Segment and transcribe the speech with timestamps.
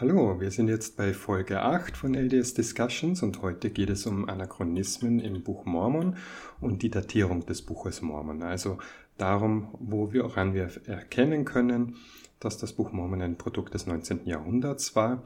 [0.00, 4.28] Hallo, wir sind jetzt bei Folge 8 von LDS Discussions und heute geht es um
[4.28, 6.14] Anachronismen im Buch Mormon
[6.60, 8.44] und die Datierung des Buches Mormon.
[8.44, 8.78] Also
[9.16, 11.96] darum, wo wir, woran wir erkennen können,
[12.38, 14.20] dass das Buch Mormon ein Produkt des 19.
[14.24, 15.24] Jahrhunderts war.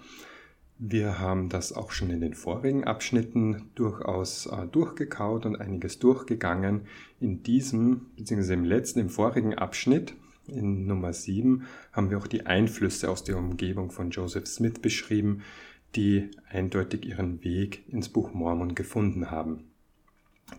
[0.78, 6.86] Wir haben das auch schon in den vorigen Abschnitten durchaus äh, durchgekaut und einiges durchgegangen.
[7.20, 10.14] In diesem, beziehungsweise im letzten, im vorigen Abschnitt
[10.46, 15.42] in Nummer 7 haben wir auch die Einflüsse aus der Umgebung von Joseph Smith beschrieben,
[15.94, 19.70] die eindeutig ihren Weg ins Buch Mormon gefunden haben.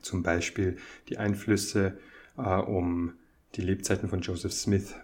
[0.01, 0.77] Zum Beispiel
[1.09, 1.97] die Einflüsse
[2.37, 3.13] äh, um
[3.55, 4.95] die Lebzeiten von Joseph Smith,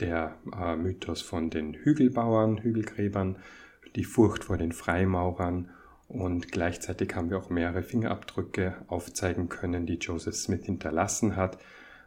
[0.00, 3.36] der äh, Mythos von den Hügelbauern, Hügelgräbern,
[3.94, 5.70] die Furcht vor den Freimaurern
[6.08, 11.58] und gleichzeitig haben wir auch mehrere Fingerabdrücke aufzeigen können, die Joseph Smith hinterlassen hat,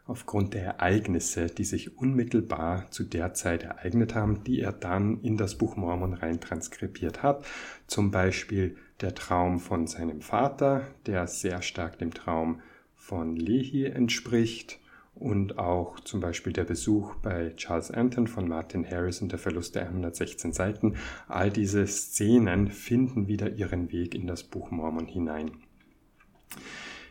[0.09, 5.38] aufgrund der Ereignisse, die sich unmittelbar zu der Zeit ereignet haben, die er dann in
[5.38, 7.45] das Buch Mormon rein transkribiert hat.
[7.88, 12.61] Zum Beispiel der Traum von seinem Vater, der sehr stark dem Traum
[12.95, 14.80] von Lehi entspricht
[15.14, 19.76] und auch zum Beispiel der Besuch bei Charles Anton von Martin Harris und der Verlust
[19.76, 20.95] der 116 Seiten.
[21.28, 25.52] All diese Szenen finden wieder ihren Weg in das Buch Mormon hinein.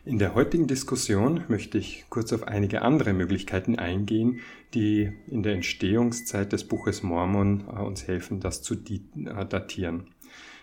[0.08, 4.40] In der heutigen Diskussion möchte ich kurz auf einige andere Möglichkeiten eingehen,
[4.72, 10.06] die in der Entstehungszeit des Buches Mormon äh, uns helfen, das zu äh, datieren,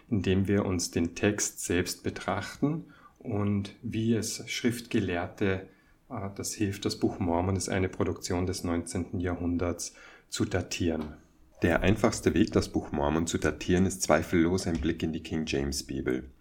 [0.10, 2.86] indem wir uns den Text selbst betrachten
[3.20, 5.68] und wie es Schriftgelehrte
[6.09, 9.20] äh, das hilft, das Buch Mormon ist eine Produktion des 19.
[9.20, 9.94] Jahrhunderts
[10.28, 11.18] zu datieren.
[11.62, 15.44] Der einfachste Weg, das Buch Mormon zu datieren, ist zweifellos ein Blick in die King
[15.46, 16.32] James Bibel.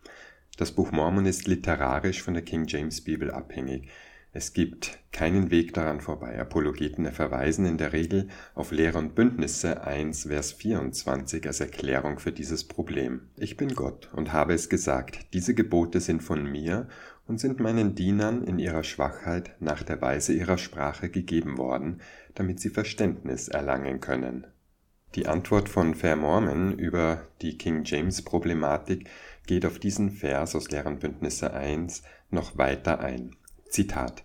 [0.56, 3.88] Das Buch Mormon ist literarisch von der King James Bibel abhängig.
[4.32, 6.38] Es gibt keinen Weg daran vorbei.
[6.38, 12.30] Apologeten verweisen in der Regel auf Lehre und Bündnisse 1, Vers 24 als Erklärung für
[12.30, 13.22] dieses Problem.
[13.36, 16.86] Ich bin Gott und habe es gesagt, diese Gebote sind von mir
[17.26, 22.00] und sind meinen Dienern in ihrer Schwachheit nach der Weise ihrer Sprache gegeben worden,
[22.36, 24.46] damit sie Verständnis erlangen können.
[25.14, 29.08] Die Antwort von Fair Mormon über die King James Problematik
[29.46, 33.36] geht auf diesen Vers aus Lehren Bündnisse 1 noch weiter ein.
[33.68, 34.24] Zitat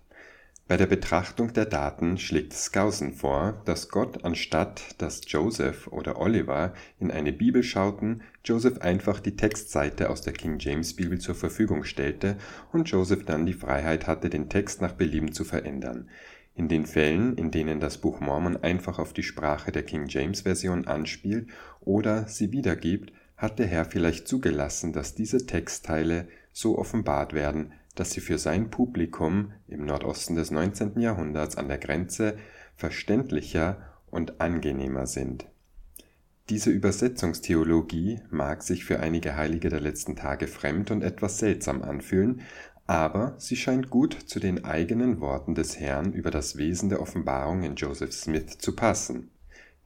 [0.70, 6.76] bei der Betrachtung der Daten schlägt Skousen vor, dass Gott anstatt dass Joseph oder Oliver
[7.00, 11.86] in eine Bibel schauten, Joseph einfach die Textseite aus der King James Bibel zur Verfügung
[11.86, 12.38] stellte
[12.72, 16.08] und Joseph dann die Freiheit hatte, den Text nach Belieben zu verändern.
[16.54, 20.42] In den Fällen, in denen das Buch Mormon einfach auf die Sprache der King James
[20.42, 27.34] Version anspielt oder sie wiedergibt, hat der Herr vielleicht zugelassen, dass diese Textteile so offenbart
[27.34, 31.00] werden, dass sie für sein Publikum im Nordosten des 19.
[31.00, 32.38] Jahrhunderts an der Grenze
[32.76, 33.78] verständlicher
[34.12, 35.48] und angenehmer sind.
[36.50, 42.42] Diese Übersetzungstheologie mag sich für einige Heilige der letzten Tage fremd und etwas seltsam anfühlen,
[42.88, 47.64] aber sie scheint gut zu den eigenen Worten des Herrn über das Wesen der Offenbarung
[47.64, 49.30] in Joseph Smith zu passen.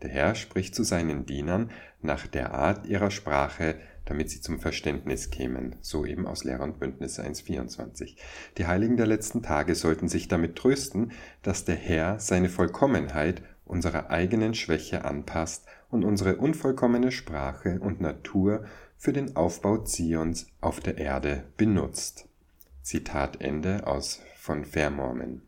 [0.04, 1.72] Der Herr spricht zu seinen Dienern
[2.02, 6.78] nach der Art ihrer Sprache, damit sie zum Verständnis kämen, so eben aus Lehrer und
[6.78, 8.18] Bündnisse 1.24.
[8.58, 14.10] Die Heiligen der letzten Tage sollten sich damit trösten, dass der Herr seine Vollkommenheit unserer
[14.10, 18.66] eigenen Schwäche anpasst und unsere unvollkommene Sprache und Natur
[18.98, 22.28] für den Aufbau Zions auf der Erde benutzt.
[22.82, 25.44] Zitat Ende aus von Vermormen.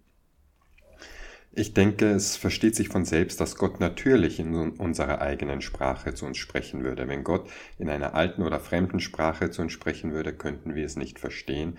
[1.58, 6.26] Ich denke, es versteht sich von selbst, dass Gott natürlich in unserer eigenen Sprache zu
[6.26, 7.08] uns sprechen würde.
[7.08, 7.50] Wenn Gott
[7.80, 11.78] in einer alten oder fremden Sprache zu uns sprechen würde, könnten wir es nicht verstehen,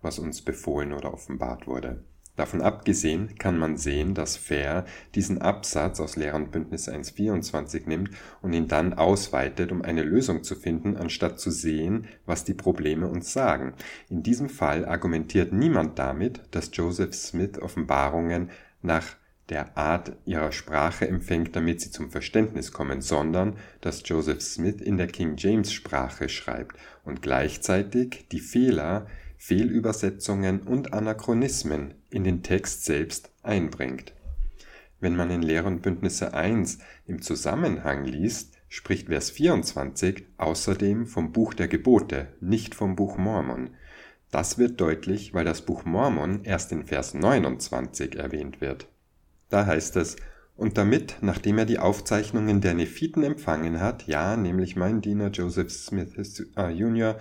[0.00, 2.02] was uns befohlen oder offenbart wurde.
[2.36, 8.10] Davon abgesehen kann man sehen, dass Fair diesen Absatz aus Lehr Bündnis 1.24 nimmt
[8.40, 13.08] und ihn dann ausweitet, um eine Lösung zu finden, anstatt zu sehen, was die Probleme
[13.08, 13.74] uns sagen.
[14.08, 18.50] In diesem Fall argumentiert niemand damit, dass Joseph Smith Offenbarungen
[18.82, 19.17] nach
[19.48, 24.98] der Art ihrer Sprache empfängt, damit sie zum Verständnis kommen, sondern dass Joseph Smith in
[24.98, 29.06] der King James Sprache schreibt und gleichzeitig die Fehler,
[29.38, 34.12] Fehlübersetzungen und Anachronismen in den Text selbst einbringt.
[35.00, 41.54] Wenn man in Lehr Bündnisse 1 im Zusammenhang liest, spricht Vers 24 außerdem vom Buch
[41.54, 43.70] der Gebote, nicht vom Buch Mormon.
[44.30, 48.88] Das wird deutlich, weil das Buch Mormon erst in Vers 29 erwähnt wird.
[49.48, 50.16] Da heißt es,
[50.56, 55.70] und damit, nachdem er die Aufzeichnungen der Nephiten empfangen hat, ja, nämlich mein Diener Joseph
[55.70, 57.16] Smith äh, Jr.,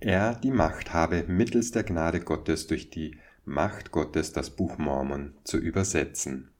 [0.00, 5.34] er die Macht habe, mittels der Gnade Gottes durch die Macht Gottes das Buch Mormon
[5.44, 6.50] zu übersetzen.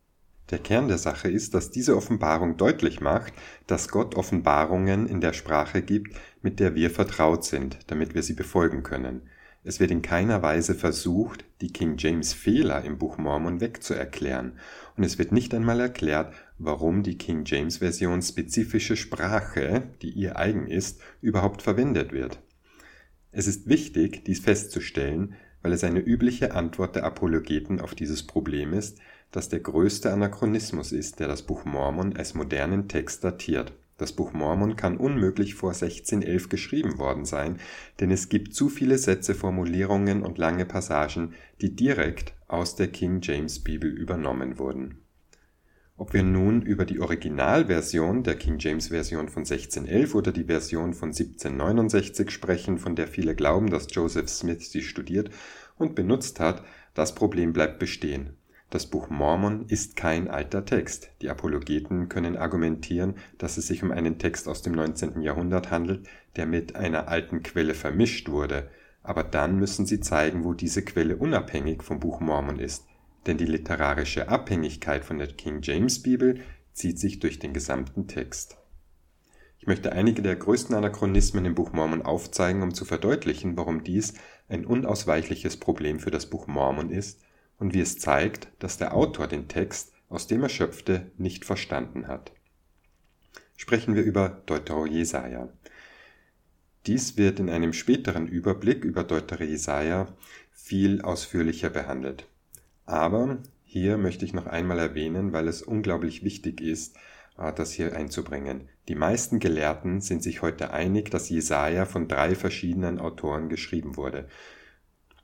[0.50, 3.32] Der Kern der Sache ist, dass diese Offenbarung deutlich macht,
[3.66, 8.34] dass Gott Offenbarungen in der Sprache gibt, mit der wir vertraut sind, damit wir sie
[8.34, 9.22] befolgen können.
[9.62, 14.58] Es wird in keiner Weise versucht, die King James Fehler im Buch Mormon wegzuerklären,
[14.96, 20.38] und es wird nicht einmal erklärt, warum die King James Version spezifische Sprache, die ihr
[20.38, 22.40] eigen ist, überhaupt verwendet wird.
[23.32, 28.72] Es ist wichtig, dies festzustellen, weil es eine übliche Antwort der Apologeten auf dieses Problem
[28.72, 28.98] ist,
[29.30, 33.72] dass der größte Anachronismus ist, der das Buch Mormon als modernen Text datiert.
[33.98, 37.58] Das Buch Mormon kann unmöglich vor 1611 geschrieben worden sein,
[38.00, 43.20] denn es gibt zu viele Sätze, Formulierungen und lange Passagen, die direkt aus der King
[43.22, 44.98] James Bibel übernommen wurden.
[45.96, 50.94] Ob wir nun über die Originalversion der King James Version von 1611 oder die Version
[50.94, 55.30] von 1769 sprechen, von der viele glauben, dass Joseph Smith sie studiert
[55.76, 56.64] und benutzt hat,
[56.94, 58.30] das Problem bleibt bestehen.
[58.70, 61.10] Das Buch Mormon ist kein alter Text.
[61.22, 65.22] Die Apologeten können argumentieren, dass es sich um einen Text aus dem 19.
[65.22, 68.70] Jahrhundert handelt, der mit einer alten Quelle vermischt wurde,
[69.02, 72.84] aber dann müssen sie zeigen, wo diese Quelle unabhängig vom Buch Mormon ist,
[73.26, 76.40] denn die literarische Abhängigkeit von der King James Bibel
[76.72, 78.56] zieht sich durch den gesamten Text.
[79.58, 84.14] Ich möchte einige der größten Anachronismen im Buch Mormon aufzeigen, um zu verdeutlichen, warum dies
[84.48, 87.20] ein unausweichliches Problem für das Buch Mormon ist
[87.58, 92.08] und wie es zeigt, dass der Autor den Text, aus dem er schöpfte, nicht verstanden
[92.08, 92.32] hat.
[93.56, 95.50] Sprechen wir über Deutero Jesaja.
[96.86, 100.08] Dies wird in einem späteren Überblick über Deutero Jesaja
[100.50, 102.26] viel ausführlicher behandelt.
[102.86, 106.96] Aber hier möchte ich noch einmal erwähnen, weil es unglaublich wichtig ist,
[107.38, 108.68] äh, das hier einzubringen.
[108.88, 114.28] Die meisten Gelehrten sind sich heute einig, dass Jesaja von drei verschiedenen Autoren geschrieben wurde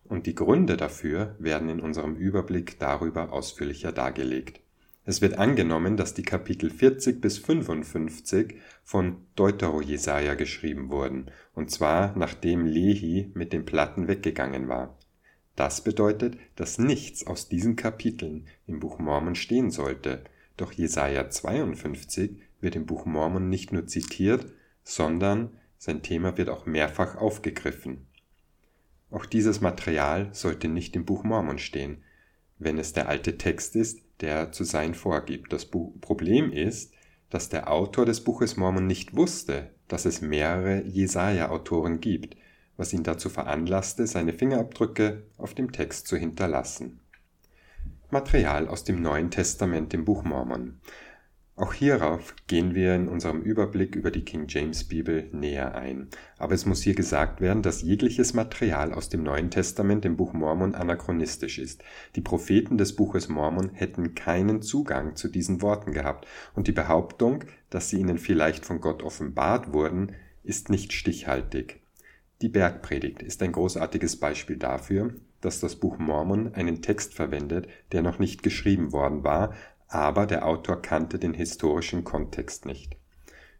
[0.08, 4.60] und die Gründe dafür werden in unserem Überblick darüber ausführlicher dargelegt.
[5.08, 12.16] Es wird angenommen, dass die Kapitel 40 bis 55 von Deutero-Jesaja geschrieben wurden, und zwar
[12.18, 14.98] nachdem Lehi mit den Platten weggegangen war.
[15.54, 20.24] Das bedeutet, dass nichts aus diesen Kapiteln im Buch Mormon stehen sollte,
[20.56, 24.46] doch Jesaja 52 wird im Buch Mormon nicht nur zitiert,
[24.82, 28.06] sondern sein Thema wird auch mehrfach aufgegriffen.
[29.12, 32.02] Auch dieses Material sollte nicht im Buch Mormon stehen,
[32.58, 35.52] wenn es der alte Text ist, der zu sein vorgibt.
[35.52, 36.92] Das Problem ist,
[37.30, 42.36] dass der Autor des Buches Mormon nicht wusste, dass es mehrere Jesaja-Autoren gibt,
[42.76, 47.00] was ihn dazu veranlasste, seine Fingerabdrücke auf dem Text zu hinterlassen.
[48.10, 50.80] Material aus dem Neuen Testament im Buch Mormon.
[51.58, 56.08] Auch hierauf gehen wir in unserem Überblick über die King James Bibel näher ein.
[56.36, 60.34] Aber es muss hier gesagt werden, dass jegliches Material aus dem Neuen Testament im Buch
[60.34, 61.82] Mormon anachronistisch ist.
[62.14, 67.44] Die Propheten des Buches Mormon hätten keinen Zugang zu diesen Worten gehabt, und die Behauptung,
[67.70, 70.12] dass sie ihnen vielleicht von Gott offenbart wurden,
[70.44, 71.80] ist nicht stichhaltig.
[72.42, 78.02] Die Bergpredigt ist ein großartiges Beispiel dafür, dass das Buch Mormon einen Text verwendet, der
[78.02, 79.54] noch nicht geschrieben worden war,
[79.88, 82.96] aber der Autor kannte den historischen Kontext nicht.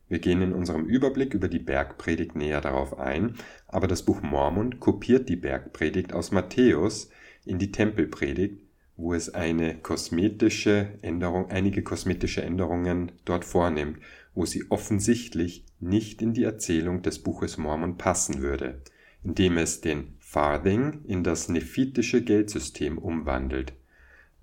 [0.09, 3.35] Wir gehen in unserem Überblick über die Bergpredigt näher darauf ein,
[3.67, 7.11] aber das Buch Mormon kopiert die Bergpredigt aus Matthäus
[7.45, 8.63] in die Tempelpredigt,
[8.97, 13.99] wo es eine kosmetische Änderung, einige kosmetische Änderungen dort vornimmt,
[14.35, 18.81] wo sie offensichtlich nicht in die Erzählung des Buches Mormon passen würde,
[19.25, 23.75] indem es den Farthing in das nephitische Geldsystem umwandelt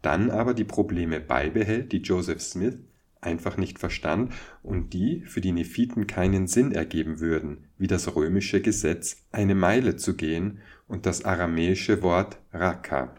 [0.04, 2.78] dann aber die Probleme beibehält, die Joseph Smith
[3.22, 8.62] einfach nicht verstand und die für die Nephiten keinen Sinn ergeben würden, wie das römische
[8.62, 13.16] Gesetz, eine Meile zu gehen und das aramäische Wort Raka.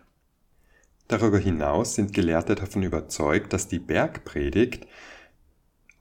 [1.09, 4.87] Darüber hinaus sind Gelehrte davon überzeugt, dass die Bergpredigt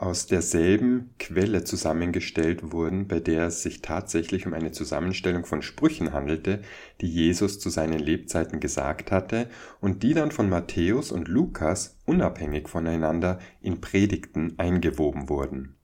[0.04, 6.12] aus derselben Quelle zusammengestellt wurden, bei der es sich tatsächlich um eine Zusammenstellung von Sprüchen
[6.12, 6.62] handelte,
[7.00, 12.68] die Jesus zu seinen Lebzeiten gesagt hatte und die dann von Matthäus und Lukas unabhängig
[12.68, 15.78] voneinander in Predigten eingewoben wurden.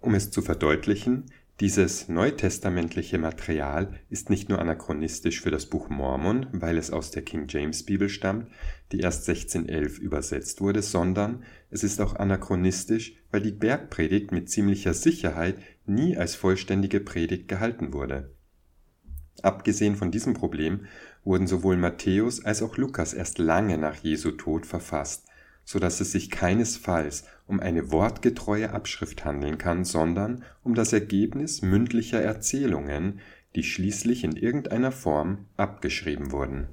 [0.00, 1.26] Um es zu verdeutlichen,
[1.60, 7.22] dieses neutestamentliche Material ist nicht nur anachronistisch für das Buch Mormon, weil es aus der
[7.22, 8.48] King James Bibel stammt,
[8.90, 14.94] die erst 1611 übersetzt wurde, sondern es ist auch anachronistisch, weil die Bergpredigt mit ziemlicher
[14.94, 15.56] Sicherheit
[15.86, 18.34] nie als vollständige Predigt gehalten wurde.
[19.42, 20.86] Abgesehen von diesem Problem
[21.22, 25.26] wurden sowohl Matthäus als auch Lukas erst lange nach Jesu Tod verfasst,
[25.64, 31.62] so dass es sich keinesfalls um eine wortgetreue Abschrift handeln kann, sondern um das Ergebnis
[31.62, 33.20] mündlicher Erzählungen,
[33.54, 36.68] die schließlich in irgendeiner Form abgeschrieben wurden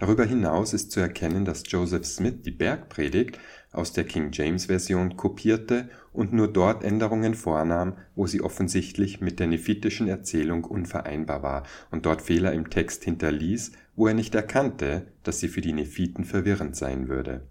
[0.00, 3.38] Darüber hinaus ist zu erkennen, dass Joseph Smith die Bergpredigt
[3.70, 9.38] aus der King James Version kopierte und nur dort Änderungen vornahm, wo sie offensichtlich mit
[9.38, 15.06] der nephitischen Erzählung unvereinbar war und dort Fehler im Text hinterließ, wo er nicht erkannte,
[15.22, 17.42] dass sie für die Nephiten verwirrend sein würde.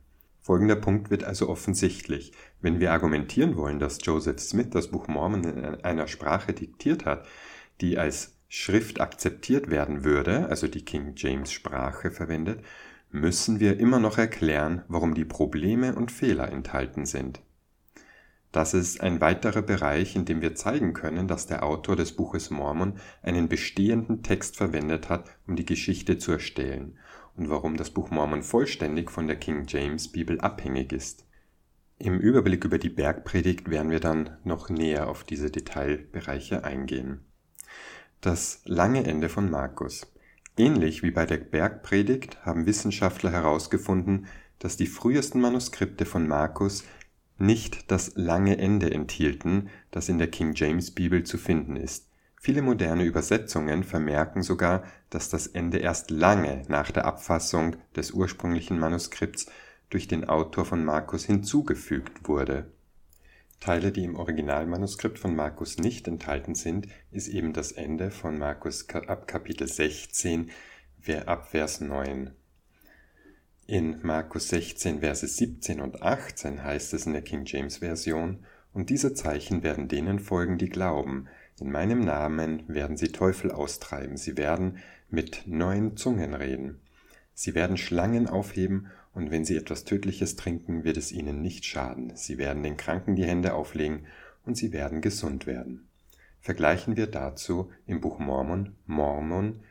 [0.49, 2.31] Folgender Punkt wird also offensichtlich.
[2.59, 7.27] Wenn wir argumentieren wollen, dass Joseph Smith das Buch Mormon in einer Sprache diktiert hat,
[7.81, 12.63] die als Schrift akzeptiert werden würde, also die King James Sprache verwendet,
[13.11, 17.41] müssen wir immer noch erklären, warum die Probleme und Fehler enthalten sind.
[18.51, 22.49] Das ist ein weiterer Bereich, in dem wir zeigen können, dass der Autor des Buches
[22.49, 26.97] Mormon einen bestehenden Text verwendet hat, um die Geschichte zu erstellen
[27.35, 31.25] und warum das Buch Mormon vollständig von der King James Bibel abhängig ist.
[31.97, 37.25] Im Überblick über die Bergpredigt werden wir dann noch näher auf diese Detailbereiche eingehen
[38.21, 40.11] das lange Ende von Markus.
[40.57, 44.27] Ähnlich wie bei der Bergpredigt haben Wissenschaftler herausgefunden,
[44.59, 46.83] dass die frühesten Manuskripte von Markus
[47.37, 52.08] nicht das lange Ende enthielten, das in der King James Bibel zu finden ist.
[52.39, 58.79] Viele moderne Übersetzungen vermerken sogar, dass das Ende erst lange nach der Abfassung des ursprünglichen
[58.79, 59.47] Manuskripts
[59.89, 62.71] durch den Autor von Markus hinzugefügt wurde
[63.59, 68.87] Teile, die im Originalmanuskript von Markus nicht enthalten sind, ist eben das Ende von Markus
[68.89, 70.49] ab Kapitel 16
[71.25, 72.31] ab Vers 9.
[73.67, 78.89] In Markus 16, Verse 17 und 18 heißt es in der King James Version, und
[78.89, 81.27] diese Zeichen werden denen folgen, die glauben.
[81.61, 84.77] In meinem Namen werden sie Teufel austreiben, sie werden
[85.09, 86.79] mit neuen Zungen reden.
[87.33, 92.15] Sie werden Schlangen aufheben und wenn sie etwas Tödliches trinken, wird es ihnen nicht schaden.
[92.15, 94.05] Sie werden den Kranken die Hände auflegen
[94.45, 95.87] und sie werden gesund werden.
[96.39, 99.61] Vergleichen wir dazu im Buch Mormon, Mormon,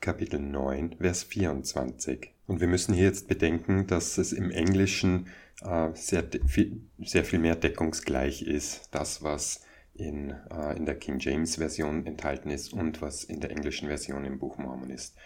[0.00, 2.32] Kapitel 9, Vers 24.
[2.46, 5.26] Und wir müssen hier jetzt bedenken, dass es im Englischen
[5.62, 9.65] äh, sehr, viel, sehr viel mehr deckungsgleich ist, das, was
[9.98, 14.24] in, äh, in der King James Version enthalten ist und was in der englischen Version
[14.24, 15.16] im Buch Mormon ist.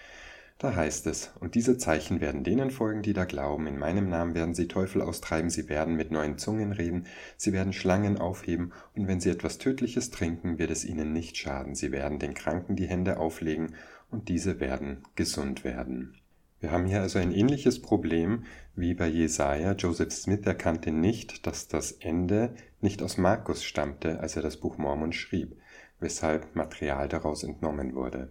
[0.60, 4.34] Da heißt es, und diese Zeichen werden denen folgen, die da glauben, in meinem Namen
[4.34, 7.06] werden sie Teufel austreiben, sie werden mit neuen Zungen reden,
[7.38, 11.74] sie werden Schlangen aufheben, und wenn sie etwas Tödliches trinken, wird es ihnen nicht schaden,
[11.74, 13.74] sie werden den Kranken die Hände auflegen,
[14.10, 16.19] und diese werden gesund werden.
[16.60, 18.44] Wir haben hier also ein ähnliches Problem
[18.76, 19.72] wie bei Jesaja.
[19.72, 24.78] Joseph Smith erkannte nicht, dass das Ende nicht aus Markus stammte, als er das Buch
[24.78, 25.56] Mormon schrieb,
[25.98, 28.30] weshalb Material daraus entnommen wurde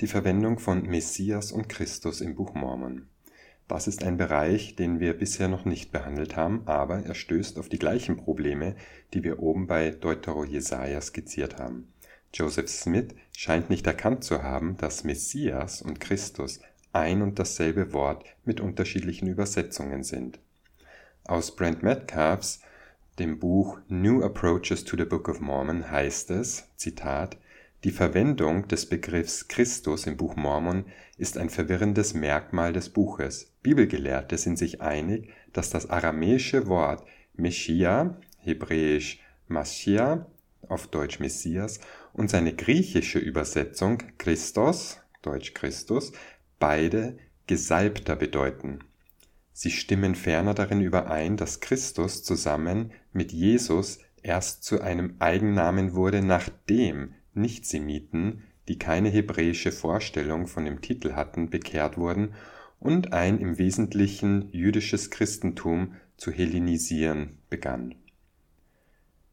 [0.00, 3.08] die Verwendung von Messias und Christus im Buch Mormon.
[3.66, 7.68] Das ist ein Bereich, den wir bisher noch nicht behandelt haben, aber er stößt auf
[7.68, 8.76] die gleichen Probleme,
[9.14, 11.92] die wir oben bei Deutero Jesaja skizziert haben.
[12.34, 16.60] Joseph Smith scheint nicht erkannt zu haben, dass Messias und Christus
[16.96, 20.38] ein und dasselbe Wort mit unterschiedlichen Übersetzungen sind.
[21.24, 22.60] Aus Brent Metcalfs
[23.18, 27.38] dem Buch New Approaches to the Book of Mormon heißt es, Zitat,
[27.84, 30.84] die Verwendung des Begriffs Christus im Buch Mormon
[31.16, 33.52] ist ein verwirrendes Merkmal des Buches.
[33.62, 40.26] Bibelgelehrte sind sich einig, dass das aramäische Wort Messiah (hebräisch Maschiach,
[40.68, 41.80] auf Deutsch Messias)
[42.12, 46.12] und seine griechische Übersetzung Christos (deutsch Christus)
[46.58, 48.80] beide Gesalbter bedeuten.
[49.52, 56.22] Sie stimmen ferner darin überein, dass Christus zusammen mit Jesus erst zu einem Eigennamen wurde,
[56.22, 62.34] nachdem Nichtsemiten, die keine hebräische Vorstellung von dem Titel hatten, bekehrt wurden
[62.80, 67.94] und ein im Wesentlichen jüdisches Christentum zu hellenisieren begann.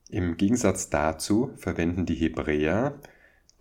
[0.10, 3.00] Im Gegensatz dazu verwenden die Hebräer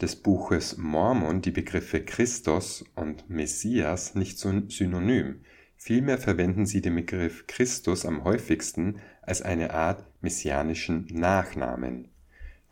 [0.00, 5.44] des Buches Mormon die Begriffe Christus und Messias nicht synonym,
[5.76, 12.08] vielmehr verwenden sie den Begriff Christus am häufigsten als eine Art messianischen Nachnamen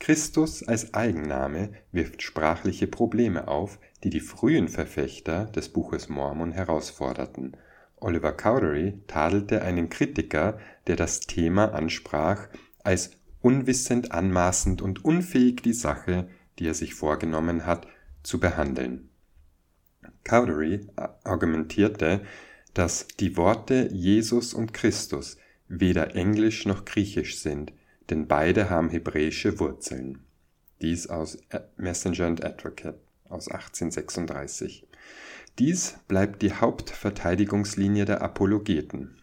[0.01, 7.55] Christus als Eigenname wirft sprachliche Probleme auf, die die frühen Verfechter des Buches Mormon herausforderten.
[7.97, 12.49] Oliver Cowdery tadelte einen Kritiker, der das Thema ansprach,
[12.83, 13.11] als
[13.43, 16.29] unwissend, anmaßend und unfähig die Sache,
[16.61, 17.89] die er sich vorgenommen hat,
[18.23, 19.09] zu behandeln.
[20.25, 20.87] Cowdery
[21.25, 22.21] argumentierte,
[22.75, 25.39] dass die Worte Jesus und Christus
[25.69, 27.73] weder englisch noch griechisch sind,
[28.11, 30.25] denn beide haben hebräische Wurzeln.
[30.83, 31.39] Dies aus
[31.77, 34.87] Messenger and Advocate aus 1836.
[35.59, 39.17] Dies bleibt die Hauptverteidigungslinie der Apologeten.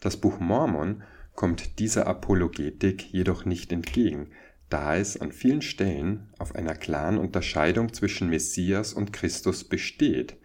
[0.00, 1.02] Das Buch Mormon
[1.34, 4.30] kommt dieser Apologetik jedoch nicht entgegen,
[4.70, 10.36] da es an vielen Stellen auf einer klaren Unterscheidung zwischen Messias und Christus besteht.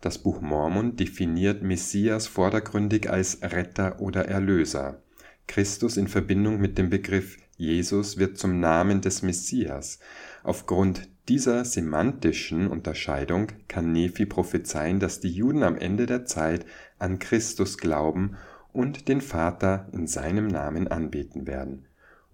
[0.00, 5.02] Das Buch Mormon definiert Messias vordergründig als Retter oder Erlöser.
[5.46, 9.98] Christus in Verbindung mit dem Begriff Jesus wird zum Namen des Messias.
[10.44, 16.64] Aufgrund dieser semantischen Unterscheidung kann Nephi prophezeien, dass die Juden am Ende der Zeit
[16.98, 18.36] an Christus glauben
[18.72, 21.87] und den Vater in seinem Namen anbeten werden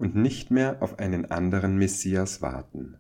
[0.05, 2.99] und nicht mehr auf einen anderen Messias warten.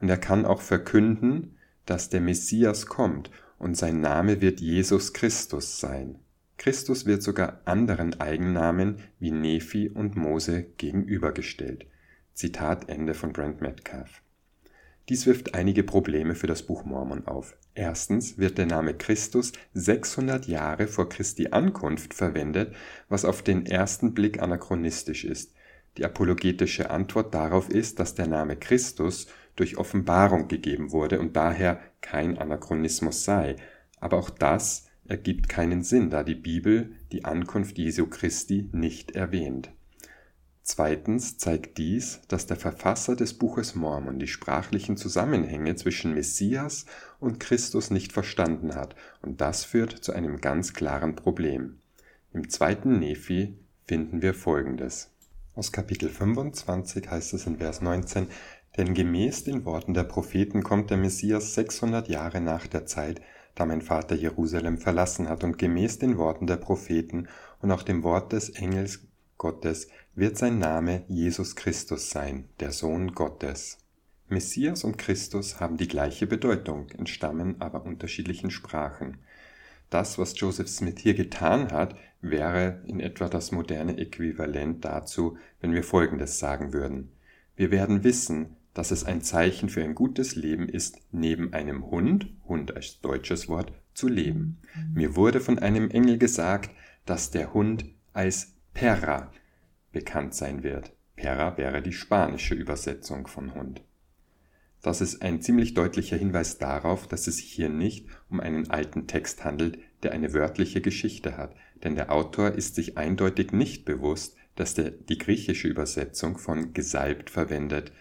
[0.00, 3.30] Und er kann auch verkünden, dass der Messias kommt
[3.60, 6.18] und sein Name wird Jesus Christus sein.
[6.58, 11.86] Christus wird sogar anderen Eigennamen wie Nephi und Mose gegenübergestellt.
[12.34, 14.20] Zitat Ende von Brent Metcalf.
[15.08, 17.56] Dies wirft einige Probleme für das Buch Mormon auf.
[17.76, 22.74] Erstens wird der Name Christus 600 Jahre vor Christi Ankunft verwendet,
[23.08, 25.52] was auf den ersten Blick anachronistisch ist.
[25.96, 29.26] Die apologetische Antwort darauf ist, dass der Name Christus
[29.56, 33.56] durch Offenbarung gegeben wurde und daher kein Anachronismus sei.
[33.98, 39.70] Aber auch das ergibt keinen Sinn, da die Bibel die Ankunft Jesu Christi nicht erwähnt.
[40.62, 46.86] Zweitens zeigt dies, dass der Verfasser des Buches Mormon die sprachlichen Zusammenhänge zwischen Messias
[47.20, 51.78] und Christus nicht verstanden hat, und das führt zu einem ganz klaren Problem.
[52.32, 55.15] Im zweiten Nephi finden wir folgendes.
[55.56, 58.26] Aus Kapitel 25 heißt es in Vers 19,
[58.76, 63.22] denn gemäß den Worten der Propheten kommt der Messias 600 Jahre nach der Zeit,
[63.54, 67.28] da mein Vater Jerusalem verlassen hat, und gemäß den Worten der Propheten
[67.62, 69.06] und auch dem Wort des Engels
[69.38, 73.78] Gottes wird sein Name Jesus Christus sein, der Sohn Gottes.
[74.28, 79.16] Messias und Christus haben die gleiche Bedeutung, entstammen aber unterschiedlichen Sprachen.
[79.88, 85.72] Das, was Joseph Smith hier getan hat, wäre in etwa das moderne Äquivalent dazu, wenn
[85.72, 87.12] wir Folgendes sagen würden.
[87.56, 92.28] Wir werden wissen, dass es ein Zeichen für ein gutes Leben ist, neben einem Hund,
[92.46, 94.58] Hund als deutsches Wort, zu leben.
[94.92, 96.70] Mir wurde von einem Engel gesagt,
[97.06, 99.32] dass der Hund als Perra
[99.92, 100.92] bekannt sein wird.
[101.16, 103.82] Perra wäre die spanische Übersetzung von Hund.
[104.82, 109.06] Das ist ein ziemlich deutlicher Hinweis darauf, dass es sich hier nicht um einen alten
[109.06, 114.36] Text handelt, der eine wörtliche Geschichte hat, denn der Autor ist sich eindeutig nicht bewusst,
[114.54, 117.92] dass der die griechische Übersetzung von gesalbt verwendet,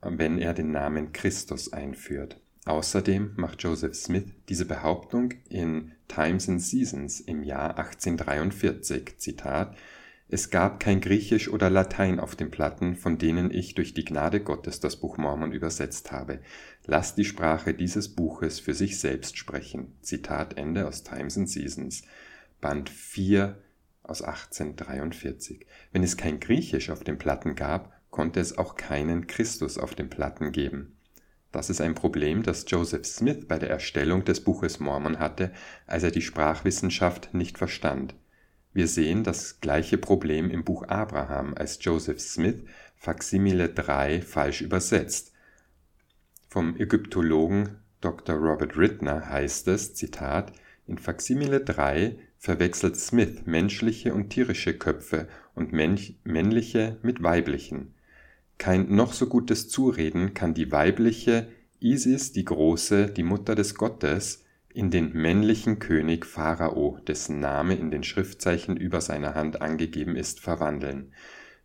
[0.00, 2.40] wenn er den Namen Christus einführt.
[2.64, 9.76] Außerdem macht Joseph Smith diese Behauptung in Times and Seasons im Jahr 1843, Zitat,
[10.34, 14.40] es gab kein Griechisch oder Latein auf den Platten, von denen ich durch die Gnade
[14.40, 16.38] Gottes das Buch Mormon übersetzt habe.
[16.86, 19.92] Lasst die Sprache dieses Buches für sich selbst sprechen.
[20.00, 22.04] Zitat Ende aus Times and Seasons,
[22.62, 23.58] Band 4
[24.02, 25.66] aus 1843.
[25.92, 30.08] Wenn es kein Griechisch auf den Platten gab, konnte es auch keinen Christus auf den
[30.08, 30.96] Platten geben.
[31.50, 35.52] Das ist ein Problem, das Joseph Smith bei der Erstellung des Buches Mormon hatte,
[35.86, 38.14] als er die Sprachwissenschaft nicht verstand.
[38.72, 42.62] Wir sehen das gleiche Problem im Buch Abraham, als Joseph Smith
[42.96, 45.32] Faximile 3 falsch übersetzt.
[46.48, 48.36] Vom Ägyptologen Dr.
[48.36, 50.52] Robert Rittner heißt es, Zitat,
[50.86, 57.94] in Faximile 3 verwechselt Smith menschliche und tierische Köpfe und männliche mit weiblichen.
[58.58, 61.46] Kein noch so gutes Zureden kann die weibliche
[61.78, 67.92] Isis die Große, die Mutter des Gottes, in den männlichen König Pharao, dessen Name in
[67.92, 71.12] den Schriftzeichen über seiner Hand angegeben ist, verwandeln,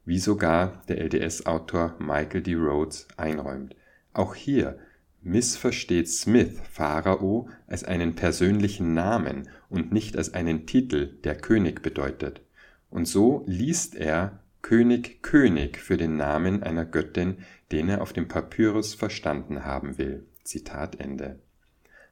[0.05, 2.53] wie sogar der LDS-Autor Michael D.
[2.53, 3.75] Rhodes einräumt.
[4.13, 4.77] Auch hier
[5.21, 12.41] missversteht Smith Pharao als einen persönlichen Namen und nicht als einen Titel, der König bedeutet.
[12.89, 17.37] Und so liest er König König für den Namen einer Göttin,
[17.71, 20.25] den er auf dem Papyrus verstanden haben will.
[20.43, 21.39] Zitat Ende.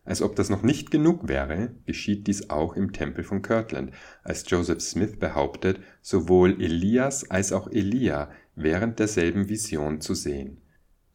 [0.06, 3.92] Als ob das noch nicht genug wäre, geschieht dies auch im Tempel von Kirtland,
[4.24, 10.62] als Joseph Smith behauptet, sowohl Elias als auch Elia während derselben Vision zu sehen.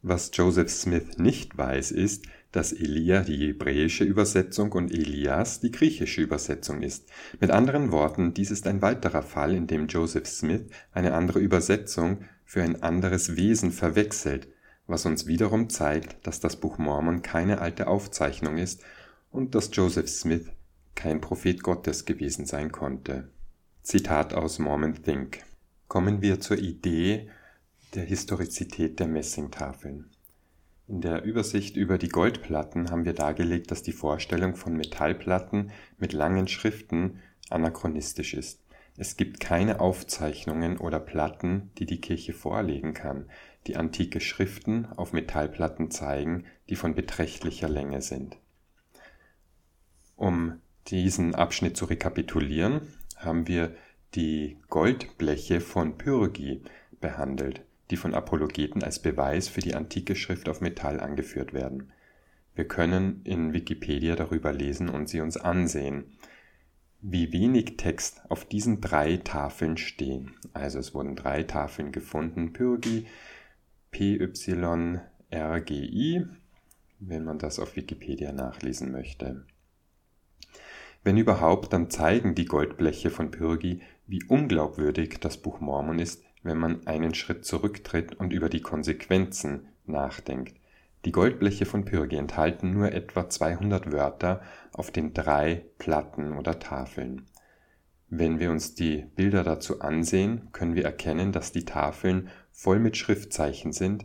[0.03, 6.23] Was Joseph Smith nicht weiß, ist, dass Elia die hebräische Übersetzung und Elias die griechische
[6.23, 7.09] Übersetzung ist.
[7.39, 12.25] Mit anderen Worten, dies ist ein weiterer Fall, in dem Joseph Smith eine andere Übersetzung
[12.45, 14.49] für ein anderes Wesen verwechselt,
[14.87, 18.83] was uns wiederum zeigt, dass das Buch Mormon keine alte Aufzeichnung ist
[19.31, 20.47] und dass Joseph Smith
[20.95, 23.29] kein Prophet Gottes gewesen sein konnte.
[23.83, 25.43] Zitat aus Mormon Think.
[25.87, 27.29] Kommen wir zur Idee
[27.95, 30.11] der Historizität der Messingtafeln.
[30.87, 36.13] In der Übersicht über die Goldplatten haben wir dargelegt, dass die Vorstellung von Metallplatten mit
[36.13, 38.61] langen Schriften anachronistisch ist.
[38.97, 43.29] Es gibt keine Aufzeichnungen oder Platten, die die Kirche vorlegen kann,
[43.67, 48.37] die antike Schriften auf Metallplatten zeigen, die von beträchtlicher Länge sind.
[50.17, 52.83] Um diesen Abschnitt zu rekapitulieren,
[53.17, 53.75] haben wir
[54.15, 56.63] die Goldbleche von Pyrgi
[57.01, 61.93] behandelt, die von Apologeten als Beweis für die antike Schrift auf Metall angeführt werden.
[62.55, 66.05] Wir können in Wikipedia darüber lesen und sie uns ansehen,
[67.01, 70.35] wie wenig Text auf diesen drei Tafeln stehen.
[70.53, 73.07] Also es wurden drei Tafeln gefunden, Pyrgi,
[73.91, 74.97] PYRGI,
[76.99, 79.47] wenn man das auf Wikipedia nachlesen möchte.
[81.03, 86.59] Wenn überhaupt, dann zeigen die Goldbleche von Pyrgi, wie unglaubwürdig das Buch Mormon ist, wenn
[86.59, 90.57] man einen Schritt zurücktritt und über die Konsequenzen nachdenkt.
[91.05, 97.27] Die Goldbleche von Pyrgi enthalten nur etwa 200 Wörter auf den drei Platten oder Tafeln.
[98.09, 102.97] Wenn wir uns die Bilder dazu ansehen, können wir erkennen, dass die Tafeln voll mit
[102.97, 104.05] Schriftzeichen sind.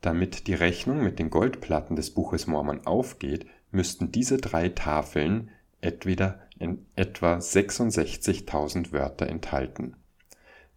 [0.00, 6.36] Damit die Rechnung mit den Goldplatten des Buches Mormon aufgeht, müssten diese drei Tafeln etwa
[6.56, 9.96] 66.000 Wörter enthalten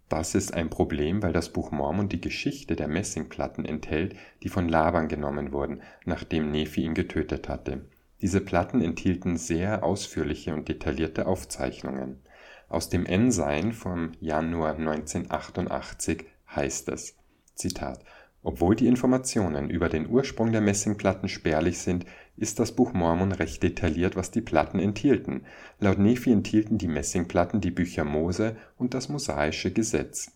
[0.10, 4.68] das ist ein Problem, weil das Buch Mormon die Geschichte der Messingplatten enthält, die von
[4.68, 7.86] Laban genommen wurden, nachdem Nephi ihn getötet hatte.
[8.22, 12.20] Diese Platten enthielten sehr ausführliche und detaillierte Aufzeichnungen.
[12.68, 17.16] Aus dem Ensign vom Januar 1988 heißt es,
[17.56, 18.04] Zitat,
[18.42, 22.06] obwohl die Informationen über den Ursprung der Messingplatten spärlich sind,
[22.40, 25.46] ist das Buch Mormon recht detailliert, was die Platten enthielten.
[25.80, 30.32] Laut Nephi enthielten die Messingplatten die Bücher Mose und das mosaische Gesetz,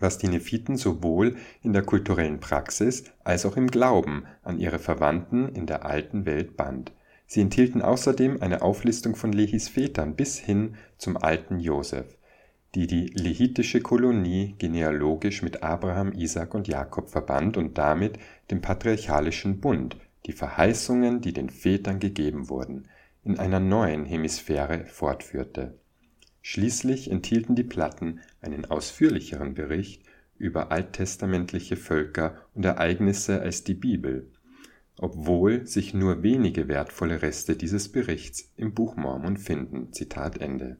[0.00, 5.48] was die Nephiten sowohl in der kulturellen Praxis als auch im Glauben an ihre Verwandten
[5.48, 6.92] in der alten Welt band.
[7.26, 12.16] Sie enthielten außerdem eine Auflistung von Lehis Vätern bis hin zum alten Josef
[12.74, 18.18] die die lehitische Kolonie genealogisch mit Abraham, Isaak und Jakob verband und damit
[18.50, 22.88] den patriarchalischen Bund, die Verheißungen, die den Vätern gegeben wurden,
[23.24, 25.78] in einer neuen Hemisphäre fortführte.
[26.40, 30.02] Schließlich enthielten die Platten einen ausführlicheren Bericht
[30.36, 34.30] über alttestamentliche Völker und Ereignisse als die Bibel,
[34.96, 39.92] obwohl sich nur wenige wertvolle Reste dieses Berichts im Buch Mormon finden.
[39.92, 40.78] Zitat Ende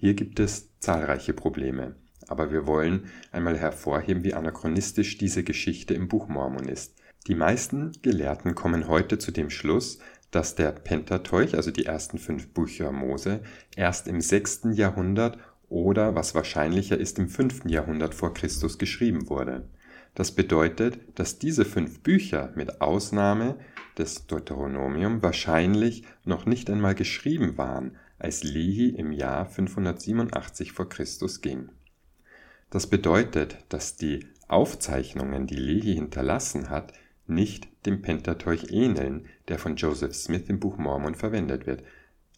[0.00, 1.96] hier gibt es zahlreiche Probleme,
[2.28, 6.94] aber wir wollen einmal hervorheben, wie anachronistisch diese Geschichte im Buch Mormon ist.
[7.28, 9.98] Die meisten Gelehrten kommen heute zu dem Schluss,
[10.30, 13.40] dass der Pentateuch, also die ersten fünf Bücher Mose,
[13.76, 15.38] erst im sechsten Jahrhundert
[15.68, 19.68] oder, was wahrscheinlicher ist, im fünften Jahrhundert vor Christus geschrieben wurde.
[20.14, 23.56] Das bedeutet, dass diese fünf Bücher mit Ausnahme
[23.98, 30.86] des Deuteronomium wahrscheinlich noch nicht einmal geschrieben waren, als Lehi im Jahr 587 v.
[30.86, 31.04] Chr.
[31.42, 31.68] ging.
[32.70, 36.94] Das bedeutet, dass die Aufzeichnungen, die Lehi hinterlassen hat,
[37.28, 41.82] nicht dem Pentateuch ähneln, der von Joseph Smith im Buch Mormon verwendet wird.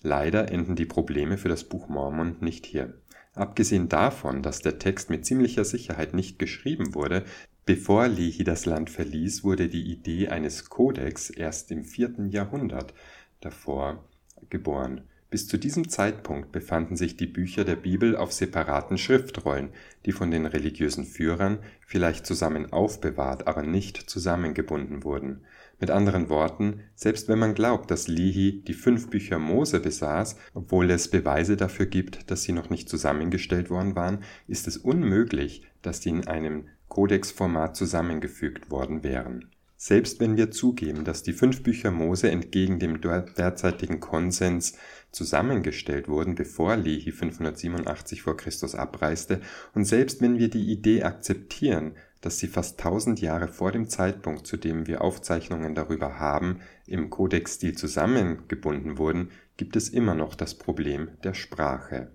[0.02, 2.94] Leider enden die Probleme für das Buch Mormon nicht hier.
[3.34, 7.24] Abgesehen davon, dass der Text mit ziemlicher Sicherheit nicht geschrieben wurde,
[7.64, 12.92] bevor Lehi das Land verließ, wurde die Idee eines Kodex erst im vierten Jahrhundert
[13.40, 14.04] davor
[14.48, 15.02] geboren.
[15.30, 19.70] Bis zu diesem Zeitpunkt befanden sich die Bücher der Bibel auf separaten Schriftrollen,
[20.04, 25.42] die von den religiösen Führern vielleicht zusammen aufbewahrt, aber nicht zusammengebunden wurden.
[25.78, 30.90] Mit anderen Worten, selbst wenn man glaubt, dass Lihi die fünf Bücher Mose besaß, obwohl
[30.90, 36.02] es Beweise dafür gibt, dass sie noch nicht zusammengestellt worden waren, ist es unmöglich, dass
[36.02, 39.48] sie in einem Kodexformat zusammengefügt worden wären
[39.82, 44.76] selbst wenn wir zugeben, dass die fünf Bücher Mose entgegen dem derzeitigen Konsens
[45.12, 49.40] zusammengestellt wurden, bevor Lehi 587 vor Christus abreiste,
[49.74, 54.46] und selbst wenn wir die Idee akzeptieren, dass sie fast tausend Jahre vor dem Zeitpunkt,
[54.46, 60.54] zu dem wir Aufzeichnungen darüber haben, im Kodexstil zusammengebunden wurden, gibt es immer noch das
[60.54, 62.10] Problem der Sprache.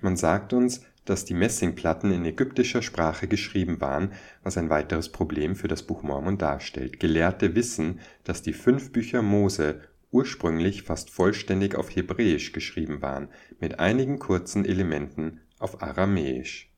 [0.00, 5.54] Man sagt uns, dass die Messingplatten in ägyptischer Sprache geschrieben waren, was ein weiteres Problem
[5.54, 6.98] für das Buch Mormon darstellt.
[6.98, 9.82] Gelehrte wissen, dass die fünf Bücher Mose
[10.14, 13.28] ursprünglich fast vollständig auf Hebräisch geschrieben waren,
[13.60, 16.72] mit einigen kurzen Elementen auf Aramäisch.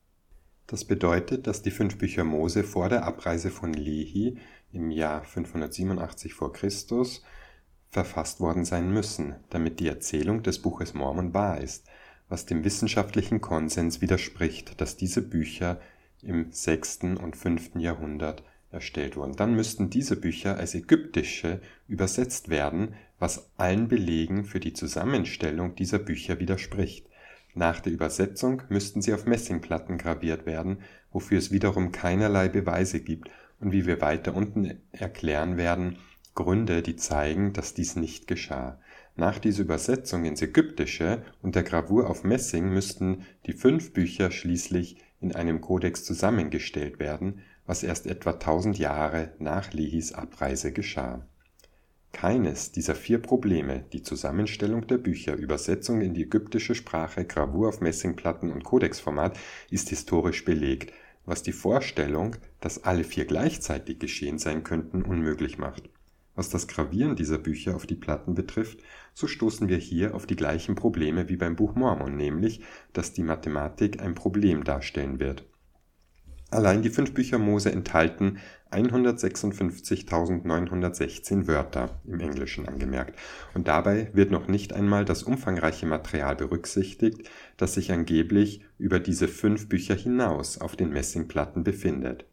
[0.67, 4.39] Das bedeutet, dass die fünf Bücher Mose vor der Abreise von Lehi
[4.73, 6.49] im Jahr 587 v.
[6.49, 6.71] Chr.
[7.89, 11.87] verfasst worden sein müssen, damit die Erzählung des Buches Mormon wahr ist
[12.29, 15.81] was dem wissenschaftlichen Konsens widerspricht, dass diese Bücher
[16.23, 17.01] im 6.
[17.23, 17.77] und 5.
[17.77, 19.37] Jahrhundert erstellt wurden.
[19.37, 25.99] Dann müssten diese Bücher als ägyptische übersetzt werden, was allen Belegen für die Zusammenstellung dieser
[25.99, 27.07] Bücher widerspricht.
[27.55, 30.79] Nach der Übersetzung müssten sie auf Messingplatten graviert werden,
[31.11, 35.97] wofür es wiederum keinerlei Beweise gibt und wie wir weiter unten erklären werden,
[36.35, 38.79] Gründe, die zeigen, dass dies nicht geschah.
[39.17, 44.99] Nach dieser Übersetzung ins Ägyptische und der Gravur auf Messing müssten die fünf Bücher schließlich
[45.23, 51.27] in einem Kodex zusammengestellt werden, was erst etwa 1000 Jahre nach Lehis Abreise geschah.
[52.13, 57.83] Keines dieser vier Probleme, die Zusammenstellung der Bücher, Übersetzung in die ägyptische Sprache, Gravur auf
[57.83, 59.39] Messingplatten und Kodexformat,
[59.71, 60.95] ist historisch belegt,
[61.27, 65.91] was die Vorstellung, dass alle vier gleichzeitig geschehen sein könnten, unmöglich macht.
[66.37, 68.79] Was das Gravieren dieser Bücher auf die Platten betrifft,
[69.13, 73.23] so stoßen wir hier auf die gleichen Probleme wie beim Buch Mormon, nämlich, dass die
[73.23, 75.45] Mathematik ein Problem darstellen wird.
[76.51, 78.39] Allein die fünf Bücher Mose enthalten
[78.71, 83.19] 156.916 Wörter im Englischen angemerkt,
[83.55, 89.29] und dabei wird noch nicht einmal das umfangreiche Material berücksichtigt, das sich angeblich über diese
[89.29, 92.27] fünf Bücher hinaus auf den Messingplatten befindet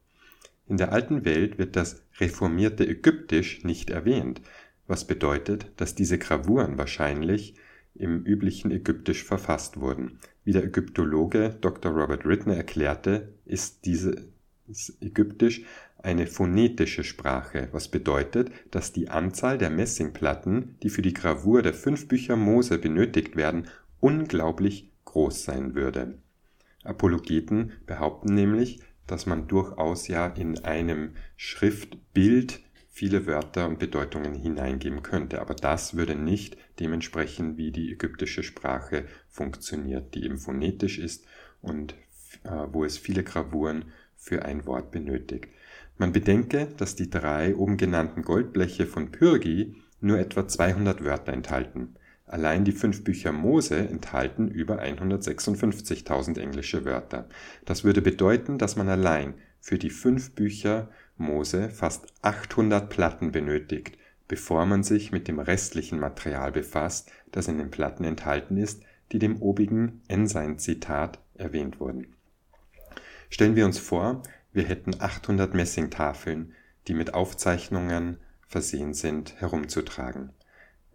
[0.65, 4.41] in der Alten Welt wird das reformierte Ägyptisch nicht erwähnt,
[4.88, 7.56] was bedeutet, dass diese Gravuren wahrscheinlich
[7.95, 10.19] im üblichen Ägyptisch verfasst wurden.
[10.45, 11.91] Wie der Ägyptologe Dr.
[11.91, 14.15] Robert Ridner erklärte, ist dieses
[15.01, 15.63] Ägyptisch
[15.97, 21.73] eine phonetische Sprache, was bedeutet, dass die Anzahl der Messingplatten, die für die Gravur der
[21.73, 23.67] fünf Bücher Mose benötigt werden,
[23.99, 26.17] unglaublich groß sein würde.
[26.84, 35.03] Apologeten behaupten nämlich, dass man durchaus ja in einem Schriftbild viele Wörter und Bedeutungen hineingeben
[35.03, 35.41] könnte.
[35.41, 41.25] Aber das würde nicht dementsprechend, wie die ägyptische Sprache funktioniert, die eben phonetisch ist
[41.62, 41.95] und
[42.71, 45.47] wo es viele Gravuren für ein Wort benötigt.
[45.97, 51.95] Man bedenke, dass die drei oben genannten Goldbleche von Pyrgi nur etwa 200 Wörter enthalten.
[52.25, 57.27] Allein die fünf Bücher Mose enthalten über 156.000 englische Wörter.
[57.65, 63.97] Das würde bedeuten, dass man allein für die fünf Bücher Mose fast 800 Platten benötigt,
[64.27, 69.19] bevor man sich mit dem restlichen Material befasst, das in den Platten enthalten ist, die
[69.19, 72.08] dem obigen Ensign-Zitat erwähnt wurden.
[73.34, 76.54] Stellen wir uns vor, wir hätten 800 Messingtafeln,
[76.88, 80.34] die mit Aufzeichnungen versehen sind, herumzutragen.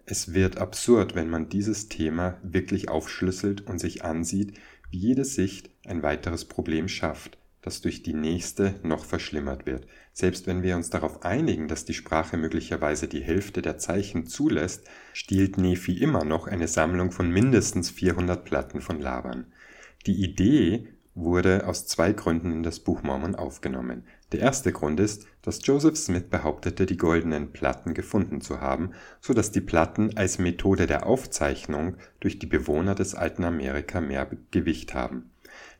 [0.07, 4.57] Es wird absurd, wenn man dieses Thema wirklich aufschlüsselt und sich ansieht,
[4.89, 9.89] wie jede Sicht ein weiteres Problem schafft, das durch die nächste noch verschlimmert wird.
[10.13, 14.87] Selbst wenn wir uns darauf einigen, dass die Sprache möglicherweise die Hälfte der Zeichen zulässt,
[15.13, 19.53] stiehlt Nephi immer noch eine Sammlung von mindestens 400 Platten von Laban.
[20.07, 20.87] Die Idee
[21.21, 24.05] wurde aus zwei Gründen in das Buch Mormon aufgenommen.
[24.33, 29.35] Der erste Grund ist, dass Joseph Smith behauptete, die goldenen Platten gefunden zu haben, so
[29.35, 34.95] dass die Platten als Methode der Aufzeichnung durch die Bewohner des alten Amerika mehr Gewicht
[34.95, 35.31] haben.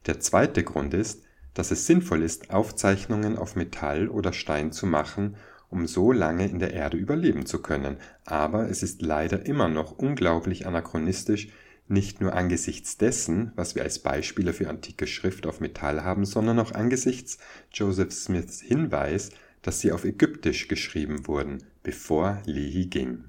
[0.07, 1.25] Der zweite Grund ist,
[1.55, 5.37] dass es sinnvoll ist, Aufzeichnungen auf Metall oder Stein zu machen,
[5.71, 9.93] um so lange in der Erde überleben zu können, aber es ist leider immer noch
[9.93, 11.49] unglaublich anachronistisch,
[11.91, 16.59] nicht nur angesichts dessen, was wir als Beispiele für antike Schrift auf Metall haben, sondern
[16.59, 17.39] auch angesichts
[17.73, 19.31] Joseph Smiths Hinweis,
[19.63, 23.25] dass sie auf Ägyptisch geschrieben wurden, bevor Lehi ging.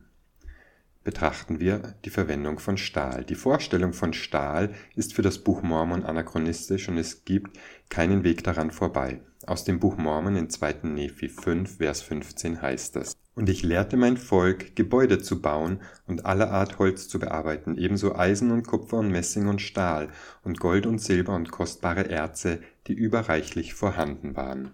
[1.04, 3.24] Betrachten wir die Verwendung von Stahl.
[3.24, 7.58] Die Vorstellung von Stahl ist für das Buch Mormon anachronistisch und es gibt
[7.90, 9.22] keinen Weg daran vorbei.
[9.46, 10.84] Aus dem Buch Mormon in 2.
[10.84, 16.26] Nephi 5, Vers 15 heißt es, und ich lehrte mein Volk, Gebäude zu bauen und
[16.26, 20.10] aller Art Holz zu bearbeiten, ebenso Eisen und Kupfer und Messing und Stahl
[20.44, 24.72] und Gold und Silber und kostbare Erze, die überreichlich vorhanden waren.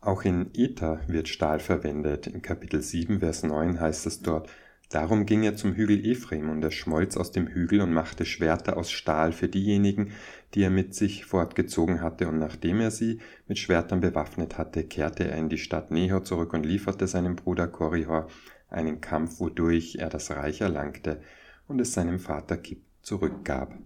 [0.00, 2.28] Auch in Ether wird Stahl verwendet.
[2.28, 4.48] In Kapitel 7, Vers 9 heißt es dort,
[4.88, 8.76] Darum ging er zum Hügel Ephraim, und er schmolz aus dem Hügel und machte Schwerter
[8.76, 10.12] aus Stahl für diejenigen,
[10.54, 13.18] die er mit sich fortgezogen hatte, und nachdem er sie
[13.48, 17.66] mit Schwertern bewaffnet hatte, kehrte er in die Stadt Nehor zurück und lieferte seinem Bruder
[17.66, 18.28] Korihor
[18.68, 21.20] einen Kampf, wodurch er das Reich erlangte
[21.66, 23.76] und es seinem Vater Kip zurückgab.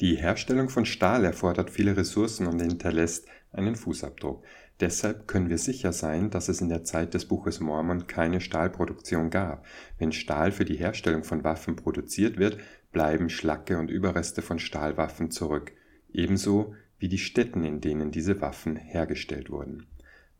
[0.00, 4.44] Die Herstellung von Stahl erfordert viele Ressourcen und hinterlässt einen Fußabdruck.
[4.82, 9.30] Deshalb können wir sicher sein, dass es in der Zeit des Buches Mormon keine Stahlproduktion
[9.30, 9.64] gab.
[9.96, 12.58] Wenn Stahl für die Herstellung von Waffen produziert wird,
[12.90, 15.70] bleiben Schlacke und Überreste von Stahlwaffen zurück,
[16.12, 19.86] ebenso wie die Städten, in denen diese Waffen hergestellt wurden.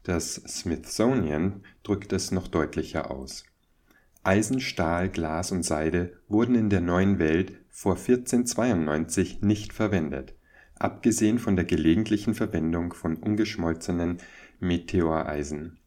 [0.03, 3.45] Das Smithsonian drückt es noch deutlicher aus.
[4.25, 10.35] Eisen, Stahl, Glas und Seide wurden in der neuen Welt vor 1492 nicht verwendet
[10.83, 14.19] abgesehen von der gelegentlichen Verwendung von ungeschmolzenen
[14.59, 15.79] Meteoreisen.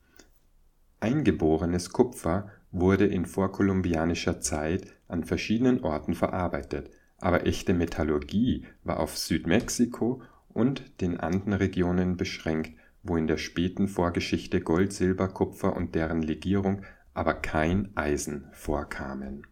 [1.00, 9.18] Eingeborenes Kupfer wurde in vorkolumbianischer Zeit an verschiedenen Orten verarbeitet, aber echte Metallurgie war auf
[9.18, 12.72] Südmexiko und den Andenregionen beschränkt,
[13.04, 16.82] wo in der späten Vorgeschichte Gold, Silber, Kupfer und deren Legierung
[17.14, 19.46] aber kein Eisen vorkamen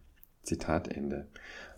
[0.44, 1.28] Zitat Ende.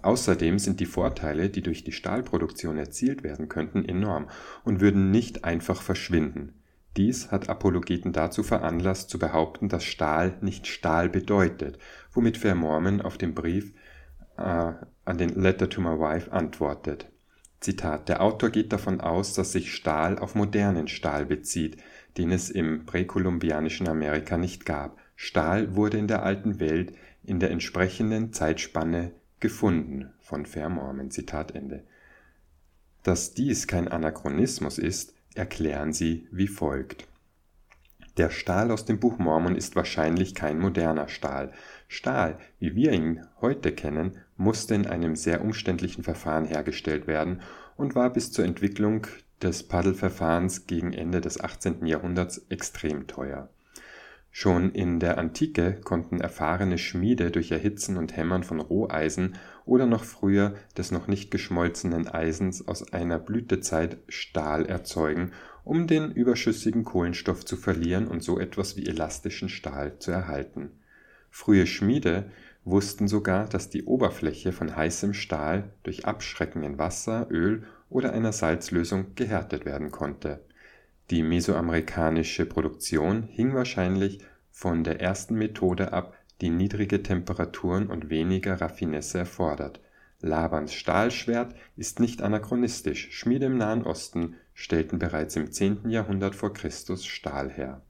[0.05, 4.29] Außerdem sind die Vorteile, die durch die Stahlproduktion erzielt werden könnten, enorm
[4.63, 6.53] und würden nicht einfach verschwinden.
[6.95, 11.79] Dies hat Apologeten dazu veranlasst, zu behaupten, dass Stahl nicht Stahl bedeutet,
[12.13, 13.73] womit Fair Mormon auf den Brief
[14.37, 14.73] äh,
[15.05, 17.11] an den Letter to My Wife antwortet.
[17.59, 21.77] Zitat: Der Autor geht davon aus, dass sich Stahl auf modernen Stahl bezieht,
[22.19, 24.99] den es im präkolumbianischen Amerika nicht gab.
[25.15, 31.11] Stahl wurde in der Alten Welt in der entsprechenden Zeitspanne gefunden von Fair Mormon.
[31.11, 31.83] Zitat Ende.
[33.03, 37.07] Dass dies kein Anachronismus ist, erklären sie wie folgt.
[38.17, 41.51] Der Stahl aus dem Buch Mormon ist wahrscheinlich kein moderner Stahl.
[41.89, 47.41] Stahl, wie wir ihn heute kennen, musste in einem sehr umständlichen Verfahren hergestellt werden
[47.75, 49.05] und war bis zur Entwicklung
[49.41, 51.85] des Paddelverfahrens gegen Ende des 18.
[51.85, 53.49] Jahrhunderts extrem teuer.
[54.37, 60.03] Schon in der Antike konnten erfahrene Schmiede durch Erhitzen und Hämmern von Roheisen oder noch
[60.03, 65.31] früher des noch nicht geschmolzenen Eisens aus einer Blütezeit Stahl erzeugen,
[65.63, 70.71] um den überschüssigen Kohlenstoff zu verlieren und so etwas wie elastischen Stahl zu erhalten.
[71.29, 72.29] Frühe Schmiede
[72.65, 78.33] wussten sogar, dass die Oberfläche von heißem Stahl durch Abschrecken in Wasser, Öl oder einer
[78.33, 80.41] Salzlösung gehärtet werden konnte
[81.11, 84.19] die mesoamerikanische Produktion hing wahrscheinlich
[84.51, 89.79] von der ersten Methode ab, die niedrige Temperaturen und weniger Raffinesse erfordert.
[90.21, 95.89] Labans Stahlschwert ist nicht anachronistisch, Schmiede im Nahen Osten stellten bereits im 10.
[95.89, 97.81] Jahrhundert vor Christus Stahl her.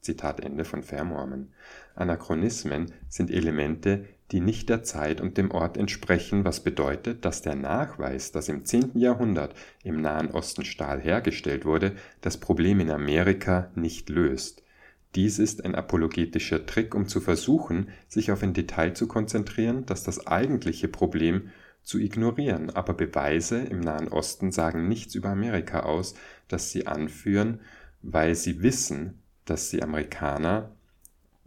[0.00, 1.52] Zitat Ende von Fair Mormon.
[1.94, 7.54] Anachronismen sind Elemente, die nicht der Zeit und dem Ort entsprechen, was bedeutet, dass der
[7.54, 8.98] Nachweis, dass im 10.
[8.98, 11.92] Jahrhundert im Nahen Osten Stahl hergestellt wurde,
[12.22, 14.62] das Problem in Amerika nicht löst.
[15.14, 20.02] Dies ist ein apologetischer Trick, um zu versuchen, sich auf ein Detail zu konzentrieren, das
[20.02, 21.50] das eigentliche Problem
[21.82, 26.14] zu ignorieren, aber Beweise im Nahen Osten sagen nichts über Amerika aus,
[26.48, 27.60] das sie anführen,
[28.00, 30.70] weil sie wissen, dass die Amerikaner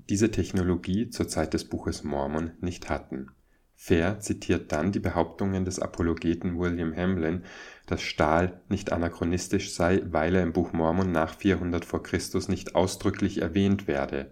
[0.10, 3.32] diese Technologie zur Zeit des Buches Mormon nicht hatten.
[3.76, 7.44] Fair zitiert dann die Behauptungen des Apologeten William Hamlin,
[7.88, 12.00] dass Stahl nicht anachronistisch sei, weil er im Buch Mormon nach 400 v.
[12.00, 12.20] Chr.
[12.48, 14.32] nicht ausdrücklich erwähnt werde.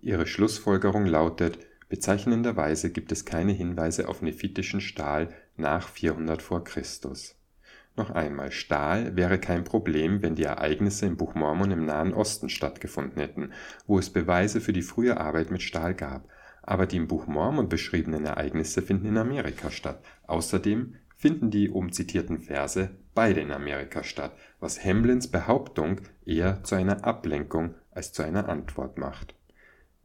[0.00, 6.60] Ihre Schlussfolgerung lautet, bezeichnenderweise gibt es keine Hinweise auf nephitischen Stahl nach 400 v.
[6.60, 6.82] Chr.
[7.96, 12.48] Noch einmal, Stahl wäre kein Problem, wenn die Ereignisse im Buch Mormon im Nahen Osten
[12.48, 13.52] stattgefunden hätten,
[13.86, 16.28] wo es Beweise für die frühe Arbeit mit Stahl gab.
[16.62, 20.04] Aber die im Buch Mormon beschriebenen Ereignisse finden in Amerika statt.
[20.26, 26.76] Außerdem finden die oben zitierten Verse beide in Amerika statt, was Hamlins Behauptung eher zu
[26.76, 29.34] einer Ablenkung als zu einer Antwort macht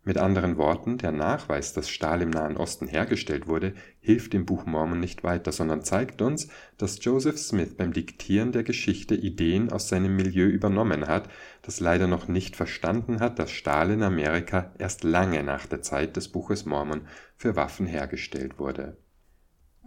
[0.06, 4.66] mit anderen Worten, der Nachweis, dass Stahl im Nahen Osten hergestellt wurde, hilft dem Buch
[4.66, 9.90] Mormon nicht weiter, sondern zeigt uns, dass Joseph Smith beim Diktieren der Geschichte Ideen aus
[9.90, 11.28] seinem Milieu übernommen hat,
[11.64, 16.16] das leider noch nicht verstanden hat, dass Stahl in Amerika erst lange nach der Zeit
[16.16, 18.98] des Buches Mormon für Waffen hergestellt wurde.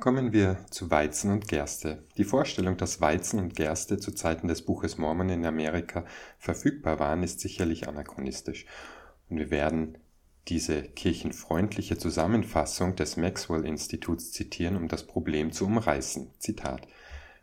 [0.01, 2.05] Kommen wir zu Weizen und Gerste.
[2.17, 6.05] Die Vorstellung, dass Weizen und Gerste zu Zeiten des Buches Mormon in Amerika
[6.39, 8.67] verfügbar waren, ist sicherlich anachronistisch.
[9.29, 9.99] Und wir werden
[10.49, 16.31] diese kirchenfreundliche Zusammenfassung des Maxwell-Instituts zitieren, um das Problem zu umreißen.
[16.39, 16.89] Zitat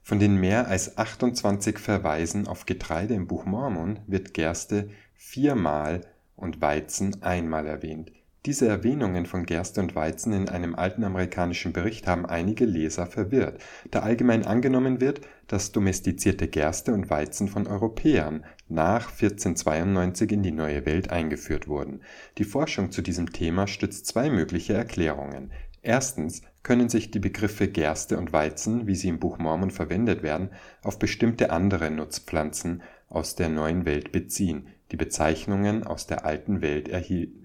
[0.01, 6.01] Von den mehr als 28 Verweisen auf Getreide im Buch Mormon wird Gerste viermal
[6.35, 8.11] und Weizen einmal erwähnt.
[8.45, 13.59] Diese Erwähnungen von Gerste und Weizen in einem alten amerikanischen Bericht haben einige Leser verwirrt,
[13.89, 20.51] da allgemein angenommen wird, dass domestizierte Gerste und Weizen von Europäern nach 1492 in die
[20.51, 22.01] Neue Welt eingeführt wurden.
[22.37, 25.51] Die Forschung zu diesem Thema stützt zwei mögliche Erklärungen.
[25.81, 30.49] Erstens können sich die Begriffe Gerste und Weizen, wie sie im Buch Mormon verwendet werden,
[30.83, 36.89] auf bestimmte andere Nutzpflanzen aus der Neuen Welt beziehen, die Bezeichnungen aus der Alten Welt
[36.89, 37.44] erhielten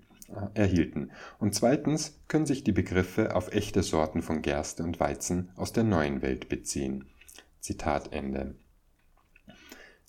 [0.55, 5.73] erhielten, und zweitens können sich die Begriffe auf echte Sorten von Gerste und Weizen aus
[5.73, 7.07] der Neuen Welt beziehen.
[7.61, 8.55] Zitat Ende.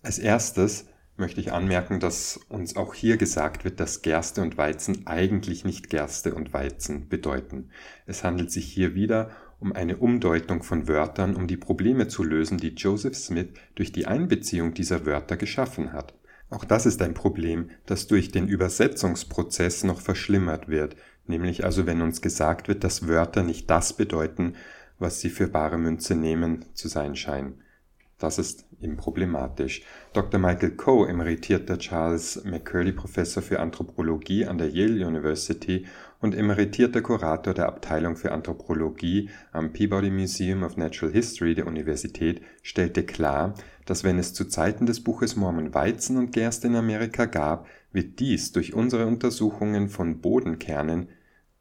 [0.02, 0.88] Als erstes
[1.18, 5.90] möchte ich anmerken, dass uns auch hier gesagt wird, dass Gerste und Weizen eigentlich nicht
[5.90, 7.70] Gerste und Weizen bedeuten.
[8.06, 9.30] Es handelt sich hier wieder
[9.60, 14.08] um eine Umdeutung von Wörtern, um die Probleme zu lösen, die Joseph Smith durch die
[14.08, 16.16] Einbeziehung dieser Wörter geschaffen hat.
[16.52, 22.02] Auch das ist ein Problem, das durch den Übersetzungsprozess noch verschlimmert wird, nämlich also wenn
[22.02, 24.56] uns gesagt wird, dass Wörter nicht das bedeuten,
[25.00, 27.62] was sie für bare Münze nehmen zu sein scheinen.
[28.20, 29.82] Das ist eben problematisch.
[30.14, 30.40] Dr.
[30.40, 35.88] Michael Coe, emeritierter Charles McCurdy Professor für Anthropologie an der Yale University
[36.20, 42.42] und emeritierter Kurator der Abteilung für Anthropologie am Peabody Museum of Natural History der Universität,
[42.62, 43.56] stellte klar,
[43.92, 48.22] dass wenn es zu Zeiten des Buches Mormon Weizen und Gerste in Amerika gab, wird
[48.22, 51.10] dies durch unsere Untersuchungen von Bodenkernen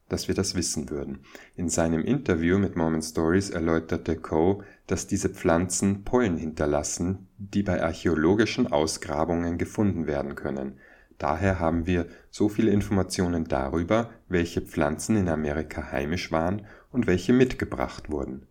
[0.09, 1.21] dass wir das wissen würden.
[1.57, 7.83] In seinem Interview mit Mormon Stories erläuterte Coe, dass diese Pflanzen Pollen hinterlassen, die bei
[7.83, 10.79] archäologischen Ausgrabungen gefunden werden können.
[11.19, 17.33] Daher haben wir so viele Informationen darüber, welche Pflanzen in Amerika heimisch waren und welche
[17.33, 18.47] mitgebracht wurden.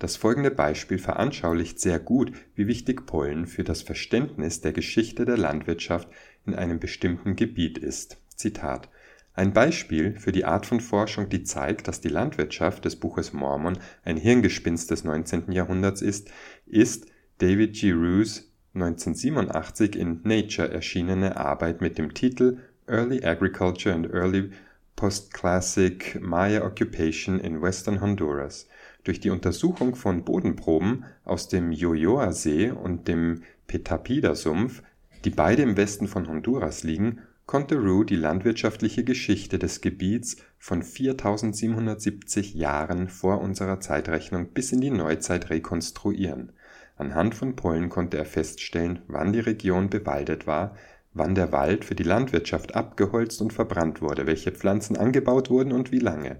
[0.00, 5.36] Das folgende Beispiel veranschaulicht sehr gut, wie wichtig Pollen für das Verständnis der Geschichte der
[5.36, 6.08] Landwirtschaft
[6.44, 8.16] in einem bestimmten Gebiet ist.
[8.34, 8.88] Zitat
[9.34, 13.78] ein Beispiel für die Art von Forschung, die zeigt, dass die Landwirtschaft des Buches Mormon
[14.04, 15.52] ein Hirngespinst des 19.
[15.52, 16.30] Jahrhunderts ist,
[16.66, 17.06] ist
[17.38, 17.92] David G.
[17.92, 24.50] Roos 1987 in Nature erschienene Arbeit mit dem Titel Early Agriculture and Early
[24.96, 28.68] Postclassic Maya Occupation in Western Honduras.
[29.04, 34.82] Durch die Untersuchung von Bodenproben aus dem Yoyoa-See und dem Petapida-Sumpf,
[35.24, 40.82] die beide im Westen von Honduras liegen, konnte Roux die landwirtschaftliche Geschichte des Gebiets von
[40.82, 46.52] 4770 Jahren vor unserer Zeitrechnung bis in die Neuzeit rekonstruieren.
[46.96, 50.76] Anhand von Pollen konnte er feststellen, wann die Region bewaldet war,
[51.12, 55.90] wann der Wald für die Landwirtschaft abgeholzt und verbrannt wurde, welche Pflanzen angebaut wurden und
[55.90, 56.36] wie lange.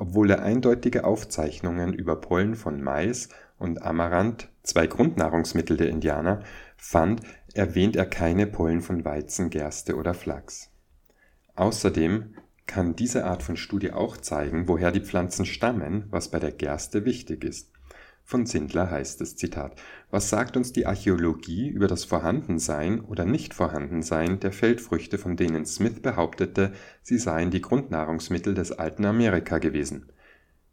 [0.00, 6.44] Obwohl er eindeutige Aufzeichnungen über Pollen von Mais und Amaranth, zwei Grundnahrungsmittel der Indianer,
[6.76, 7.22] fand,
[7.52, 10.70] erwähnt er keine Pollen von Weizen, Gerste oder Flachs.
[11.56, 12.36] Außerdem
[12.66, 17.04] kann diese Art von Studie auch zeigen, woher die Pflanzen stammen, was bei der Gerste
[17.04, 17.72] wichtig ist.
[18.30, 24.38] Von Sindler heißt es, Zitat, Was sagt uns die Archäologie über das Vorhandensein oder Nichtvorhandensein
[24.38, 26.72] der Feldfrüchte, von denen Smith behauptete,
[27.02, 30.12] sie seien die Grundnahrungsmittel des alten Amerika gewesen?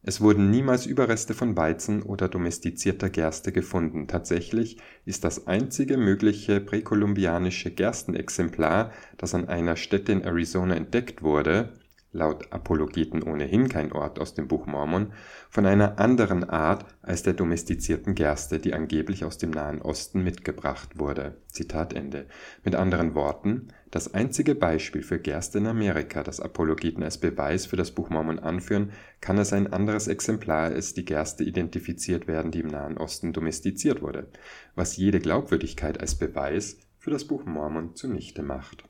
[0.03, 4.09] Es wurden niemals Überreste von Weizen oder domestizierter Gerste gefunden.
[4.09, 11.71] Tatsächlich ist das einzige mögliche präkolumbianische Gerstenexemplar, das an einer Stätte in Arizona entdeckt wurde
[12.15, 15.11] laut Apologeten ohnehin kein Ort aus dem Buch Mormon,
[15.49, 20.97] von einer anderen Art als der domestizierten Gerste, die angeblich aus dem Nahen Osten mitgebracht
[20.97, 21.35] wurde.
[21.49, 22.25] Zitat Ende.
[22.63, 27.75] Mit anderen Worten, das einzige Beispiel für Gerste in Amerika, das Apologeten als Beweis für
[27.75, 32.61] das Buch Mormon anführen, kann als ein anderes Exemplar als die Gerste identifiziert werden, die
[32.61, 34.27] im Nahen Osten domestiziert wurde,
[34.73, 38.85] was jede Glaubwürdigkeit als Beweis für das Buch Mormon zunichte macht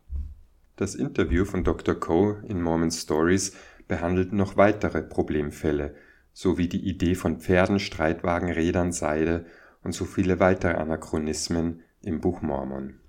[0.76, 1.96] das Interview von Dr.
[1.96, 3.56] Coe in Mormon Stories
[3.88, 5.96] behandelt noch weitere Problemfälle,
[6.34, 9.46] sowie die Idee von Pferden, Streitwagen, Rädern, Seide
[9.84, 13.00] und so viele weitere Anachronismen im Buch Mormon.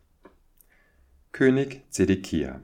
[1.33, 2.63] König Zedekia.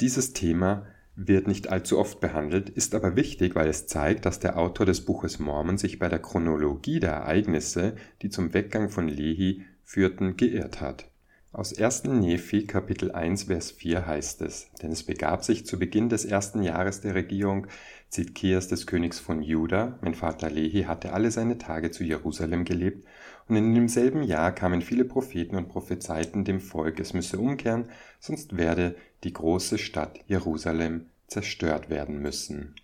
[0.00, 0.86] Dieses Thema
[1.16, 5.04] wird nicht allzu oft behandelt, ist aber wichtig, weil es zeigt, dass der Autor des
[5.04, 10.80] Buches Mormon sich bei der Chronologie der Ereignisse, die zum Weggang von Lehi führten, geirrt
[10.80, 11.06] hat
[11.54, 12.04] aus 1.
[12.04, 16.64] Nephi Kapitel 1 Vers 4 heißt es, denn es begab sich zu Beginn des ersten
[16.64, 17.68] Jahres der Regierung
[18.08, 23.06] Zidkias des Königs von Juda, mein Vater Lehi hatte alle seine Tage zu Jerusalem gelebt,
[23.46, 27.84] und in demselben Jahr kamen viele Propheten und prophezeiten dem Volk, es müsse umkehren,
[28.18, 32.74] sonst werde die große Stadt Jerusalem zerstört werden müssen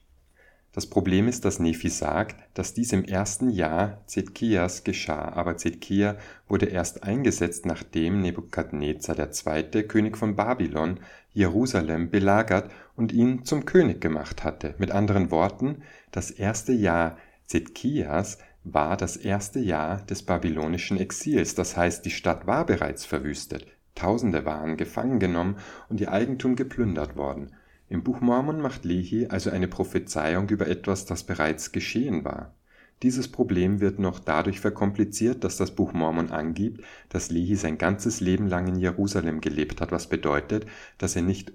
[0.73, 6.17] das Problem ist, dass Nephi sagt, dass dies im ersten Jahr Zedkias geschah, aber Zedkia
[6.47, 11.01] wurde erst eingesetzt, nachdem Nebukadnezar II., König von Babylon,
[11.33, 14.75] Jerusalem belagert und ihn zum König gemacht hatte.
[14.79, 21.77] Mit anderen Worten, das erste Jahr Zedkias war das erste Jahr des babylonischen Exils, das
[21.77, 23.67] heißt, die Stadt war bereits verwüstet,
[23.97, 25.57] Tausende waren gefangen genommen
[25.89, 27.51] und ihr Eigentum geplündert worden.
[27.91, 32.55] Im Buch Mormon macht Lehi also eine Prophezeiung über etwas, das bereits geschehen war.
[33.03, 38.21] Dieses Problem wird noch dadurch verkompliziert, dass das Buch Mormon angibt, dass Lehi sein ganzes
[38.21, 40.67] Leben lang in Jerusalem gelebt hat, was bedeutet,
[40.99, 41.55] dass er nicht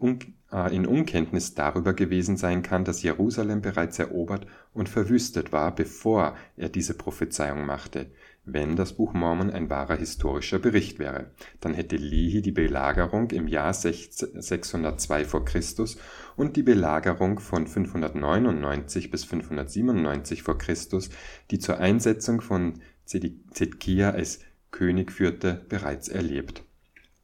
[0.52, 6.36] äh, in Unkenntnis darüber gewesen sein kann, dass Jerusalem bereits erobert und verwüstet war, bevor
[6.58, 8.08] er diese Prophezeiung machte
[8.46, 11.32] wenn das Buch Mormon ein wahrer historischer Bericht wäre.
[11.60, 15.98] Dann hätte Lehi die Belagerung im Jahr 602 vor Christus
[16.36, 21.10] und die Belagerung von 599 bis 597 vor Christus,
[21.52, 24.40] die zur Einsetzung von Zedkia als
[24.72, 26.64] König führte, bereits erlebt.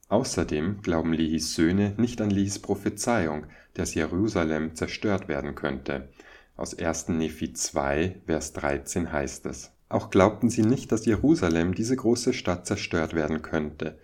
[0.08, 6.10] Außerdem glauben Lehis Söhne nicht an Lehis Prophezeiung, dass Jerusalem zerstört werden könnte.
[6.56, 7.08] Aus 1.
[7.08, 12.66] Nephi 2, Vers 13 heißt es Auch glaubten sie nicht, dass Jerusalem, diese große Stadt,
[12.66, 13.98] zerstört werden könnte,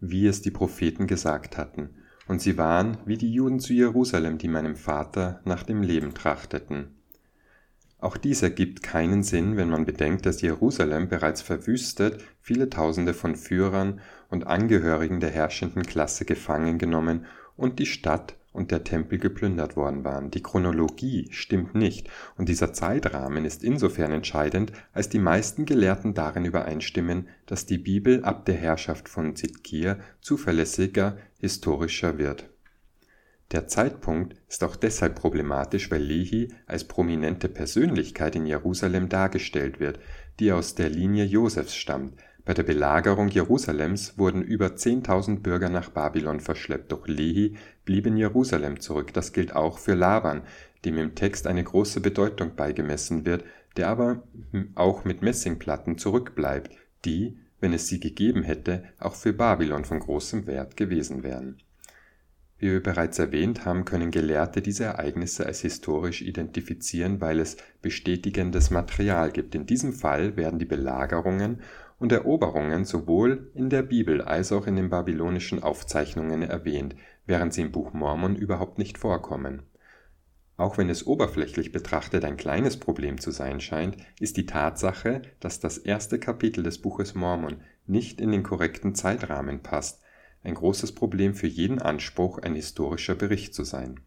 [0.00, 1.90] wie es die Propheten gesagt hatten,
[2.30, 6.94] und sie waren wie die Juden zu Jerusalem, die meinem Vater nach dem Leben trachteten.
[7.98, 13.34] Auch dies ergibt keinen Sinn, wenn man bedenkt, dass Jerusalem bereits verwüstet, viele Tausende von
[13.34, 17.26] Führern und Angehörigen der herrschenden Klasse gefangen genommen
[17.56, 20.30] und die Stadt und der Tempel geplündert worden waren.
[20.30, 26.44] Die Chronologie stimmt nicht und dieser Zeitrahmen ist insofern entscheidend, als die meisten Gelehrten darin
[26.44, 32.50] übereinstimmen, dass die Bibel ab der Herrschaft von Zidkir zuverlässiger, historischer wird
[33.52, 39.98] der Zeitpunkt ist auch deshalb problematisch, weil Lehi als prominente Persönlichkeit in Jerusalem dargestellt wird,
[40.38, 42.14] die aus der Linie Josefs stammt.
[42.44, 48.16] Bei der Belagerung Jerusalems wurden über 10.000 Bürger nach Babylon verschleppt, doch Lehi blieb in
[48.16, 49.12] Jerusalem zurück.
[49.12, 50.42] Das gilt auch für Laban,
[50.84, 53.44] dem im Text eine große Bedeutung beigemessen wird,
[53.76, 54.22] der aber
[54.76, 56.70] auch mit Messingplatten zurückbleibt,
[57.04, 61.56] die, wenn es sie gegeben hätte, auch für Babylon von großem Wert gewesen wären
[62.60, 68.70] wie wir bereits erwähnt haben, können Gelehrte diese Ereignisse als historisch identifizieren, weil es bestätigendes
[68.70, 69.54] Material gibt.
[69.54, 71.62] In diesem Fall werden die Belagerungen
[71.98, 76.94] und Eroberungen sowohl in der Bibel als auch in den babylonischen Aufzeichnungen erwähnt,
[77.26, 79.62] während sie im Buch Mormon überhaupt nicht vorkommen.
[80.60, 85.58] Auch wenn es oberflächlich betrachtet ein kleines Problem zu sein scheint, ist die Tatsache, dass
[85.58, 90.02] das erste Kapitel des Buches Mormon nicht in den korrekten Zeitrahmen passt,
[90.42, 94.00] ein großes Problem für jeden Anspruch, ein historischer Bericht zu sein.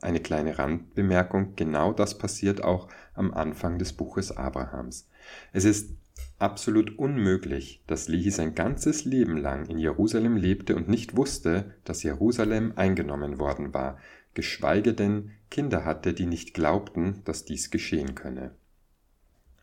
[0.00, 5.06] Eine kleine Randbemerkung, genau das passiert auch am Anfang des Buches Abrahams.
[5.52, 5.98] Es ist
[6.40, 12.02] absolut unmöglich, dass Lehi sein ganzes Leben lang in Jerusalem lebte und nicht wusste, dass
[12.02, 13.98] Jerusalem eingenommen worden war,
[14.34, 18.52] geschweige denn Kinder hatte, die nicht glaubten, dass dies geschehen könne.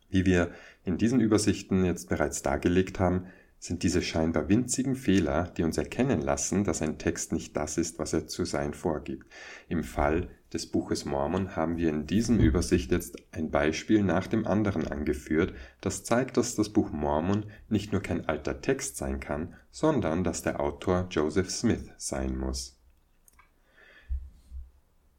[0.09, 0.51] Wie wir
[0.83, 3.27] in diesen Übersichten jetzt bereits dargelegt haben,
[3.59, 7.97] sind diese scheinbar winzigen Fehler, die uns erkennen lassen, dass ein Text nicht das ist,
[7.97, 9.25] was er zu sein vorgibt.
[9.67, 14.47] Im Fall des Buches Mormon haben wir in diesem Übersicht jetzt ein Beispiel nach dem
[14.47, 19.55] anderen angeführt, das zeigt, dass das Buch Mormon nicht nur kein alter Text sein kann,
[19.71, 22.79] sondern dass der Autor Joseph Smith sein muss.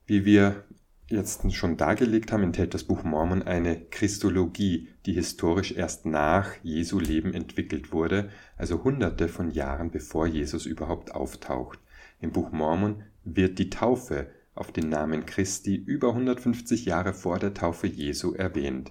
[0.07, 0.65] Wie wir
[1.11, 6.99] jetzt schon dargelegt haben, enthält das Buch Mormon eine Christologie, die historisch erst nach Jesu
[6.99, 11.79] Leben entwickelt wurde, also hunderte von Jahren bevor Jesus überhaupt auftaucht.
[12.21, 14.29] Im Buch Mormon wird die Taufe
[14.59, 18.91] auf den Namen Christi über 150 Jahre vor der Taufe Jesu erwähnt.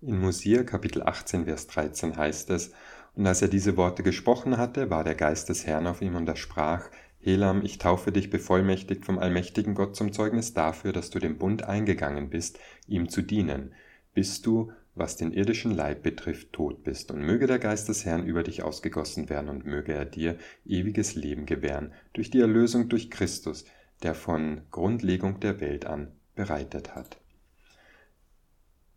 [0.00, 2.72] In Mosier Kapitel 18 Vers 13 heißt es,
[3.14, 6.28] und als er diese Worte gesprochen hatte, war der Geist des Herrn auf ihm und
[6.28, 6.88] er sprach,
[7.20, 11.64] Helam, ich taufe dich bevollmächtigt vom allmächtigen Gott zum Zeugnis dafür, dass du den Bund
[11.64, 13.74] eingegangen bist, ihm zu dienen,
[14.14, 17.10] bis du, was den irdischen Leib betrifft, tot bist.
[17.10, 21.14] Und möge der Geist des Herrn über dich ausgegossen werden und möge er dir ewiges
[21.14, 23.66] Leben gewähren, durch die Erlösung durch Christus,
[24.02, 27.18] der von Grundlegung der Welt an bereitet hat.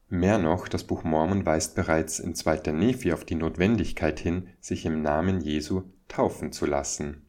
[0.09, 2.71] Mehr noch, das Buch Mormon weist bereits in 2.
[2.71, 7.25] Nephi auf die Notwendigkeit hin, sich im Namen Jesu taufen zu lassen.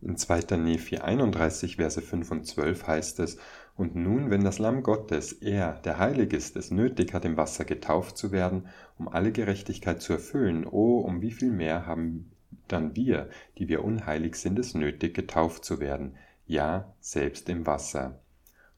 [0.00, 0.56] In 2.
[0.56, 3.38] Nephi 31, Verse 5 und 12 heißt es,
[3.76, 7.64] Und nun, wenn das Lamm Gottes, er, der heilig ist, es nötig hat, im Wasser
[7.64, 8.66] getauft zu werden,
[8.98, 12.32] um alle Gerechtigkeit zu erfüllen, oh, um wie viel mehr haben
[12.66, 13.28] dann wir,
[13.58, 16.16] die wir unheilig sind, es nötig, getauft zu werden,
[16.48, 18.20] ja, selbst im Wasser.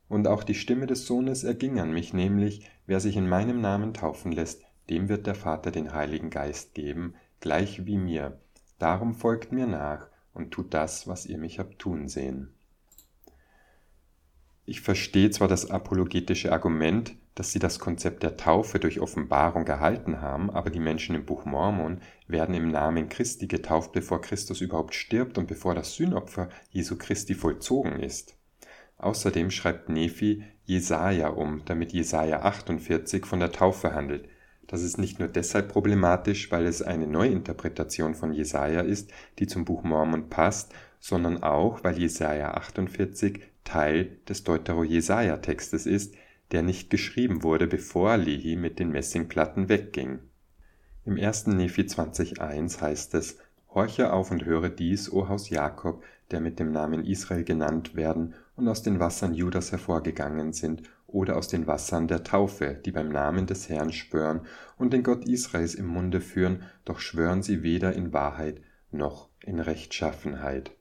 [0.08, 3.94] Und auch die Stimme des Sohnes erging an mich, nämlich, wer sich in meinem Namen
[3.94, 8.40] taufen lässt, dem wird der Vater den Heiligen Geist geben, gleich wie mir.
[8.78, 12.52] Darum folgt mir nach, und tut das, was ihr mich habt tun sehen.
[14.64, 20.20] Ich verstehe zwar das apologetische Argument, dass sie das Konzept der Taufe durch Offenbarung erhalten
[20.20, 24.94] haben, aber die Menschen im Buch Mormon werden im Namen Christi getauft, bevor Christus überhaupt
[24.94, 28.36] stirbt und bevor das Sühnopfer Jesu Christi vollzogen ist.
[28.98, 34.28] Außerdem schreibt Nephi Jesaja um, damit Jesaja 48 von der Taufe handelt,
[34.70, 39.64] das ist nicht nur deshalb problematisch, weil es eine Neuinterpretation von Jesaja ist, die zum
[39.64, 46.14] Buch Mormon passt, sondern auch, weil Jesaja 48 Teil des Deutero-Jesaja-Textes ist,
[46.52, 50.18] der nicht geschrieben wurde, bevor Lehi mit den Messingplatten wegging.
[51.04, 51.48] Im 1.
[51.48, 53.38] Nephi 20.1 heißt es,
[53.72, 58.34] Horche auf und höre dies, o Haus Jakob, der mit dem Namen Israel genannt werden
[58.56, 63.08] und aus den Wassern Judas hervorgegangen sind, oder aus den Wassern der Taufe, die beim
[63.08, 64.42] Namen des Herrn schwören
[64.78, 68.60] und den Gott Israels im Munde führen, doch schwören sie weder in Wahrheit
[68.92, 70.72] noch in Rechtschaffenheit.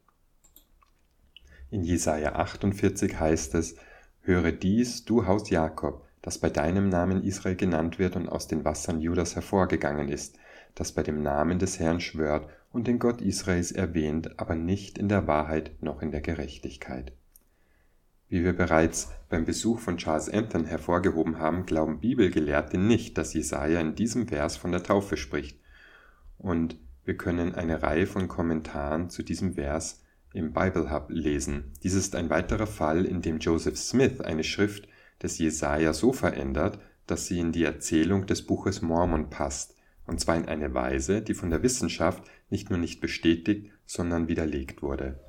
[1.71, 3.75] In Jesaja 48 heißt es,
[4.21, 8.65] Höre dies, du Haus Jakob, das bei deinem Namen Israel genannt wird und aus den
[8.65, 10.37] Wassern Judas hervorgegangen ist,
[10.73, 15.09] das bei dem Namen des Herrn schwört und den Gott Israels erwähnt, aber nicht in
[15.09, 17.13] der Wahrheit noch in der Gerechtigkeit.
[18.29, 23.79] Wie wir bereits beim Besuch von Charles Anthon hervorgehoben haben, glauben Bibelgelehrte nicht, dass Jesaja
[23.79, 25.59] in diesem Vers von der Taufe spricht.
[26.37, 30.03] Und wir können eine Reihe von Kommentaren zu diesem Vers
[30.33, 31.73] im Bible Hub lesen.
[31.83, 34.87] Dies ist ein weiterer Fall, in dem Joseph Smith eine Schrift
[35.21, 39.75] des Jesaja so verändert, dass sie in die Erzählung des Buches Mormon passt,
[40.05, 44.81] und zwar in eine Weise, die von der Wissenschaft nicht nur nicht bestätigt, sondern widerlegt
[44.81, 45.19] wurde.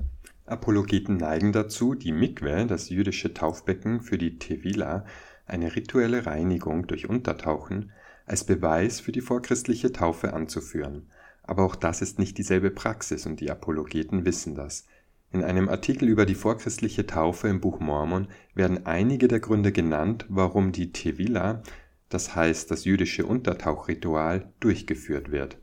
[0.46, 5.06] Apologeten neigen dazu, die Mikwe, das jüdische Taufbecken für die Tevila,
[5.46, 7.92] eine rituelle Reinigung durch Untertauchen,
[8.26, 11.08] als Beweis für die vorchristliche Taufe anzuführen.
[11.42, 14.86] Aber auch das ist nicht dieselbe Praxis und die Apologeten wissen das.
[15.32, 20.26] In einem Artikel über die vorchristliche Taufe im Buch Mormon werden einige der Gründe genannt,
[20.28, 21.62] warum die Tevila,
[22.08, 25.58] das heißt das jüdische Untertauchritual, durchgeführt wird.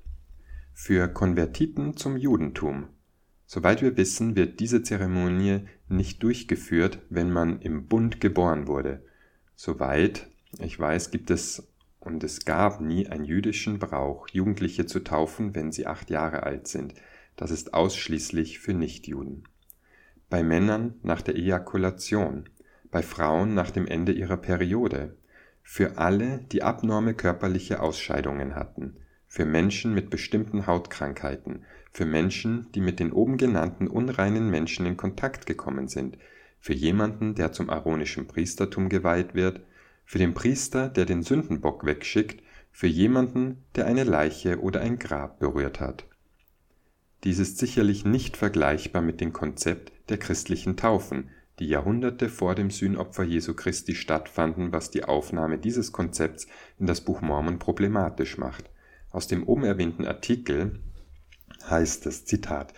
[0.74, 2.88] Für Konvertiten zum Judentum
[3.50, 9.06] Soweit wir wissen, wird diese Zeremonie nicht durchgeführt, wenn man im Bund geboren wurde.
[9.56, 10.28] Soweit
[10.60, 11.68] ich weiß, gibt es
[12.08, 16.68] und es gab nie einen jüdischen Brauch, Jugendliche zu taufen, wenn sie acht Jahre alt
[16.68, 16.94] sind.
[17.36, 19.44] Das ist ausschließlich für Nichtjuden.
[20.30, 22.48] Bei Männern nach der Ejakulation,
[22.92, 25.18] bei Frauen nach dem Ende ihrer Periode,
[25.64, 28.96] für alle, die abnorme körperliche Ausscheidungen hatten,
[29.28, 34.96] für Menschen mit bestimmten Hautkrankheiten, für Menschen, die mit den oben genannten unreinen Menschen in
[34.96, 36.18] Kontakt gekommen sind,
[36.62, 39.60] für jemanden, der zum aaronischen Priestertum geweiht wird,
[40.08, 42.42] für den Priester, der den Sündenbock wegschickt,
[42.72, 46.06] für jemanden, der eine Leiche oder ein Grab berührt hat.
[47.26, 51.30] Dies ist sicherlich nicht vergleichbar mit dem Konzept der christlichen Taufen,
[51.60, 56.48] die Jahrhunderte vor dem Sühnopfer Jesu Christi stattfanden, was die Aufnahme dieses Konzepts
[56.80, 58.70] in das Buch Mormon problematisch macht.
[59.12, 60.80] Aus dem oben erwähnten Artikel
[61.70, 62.74] heißt es, Zitat,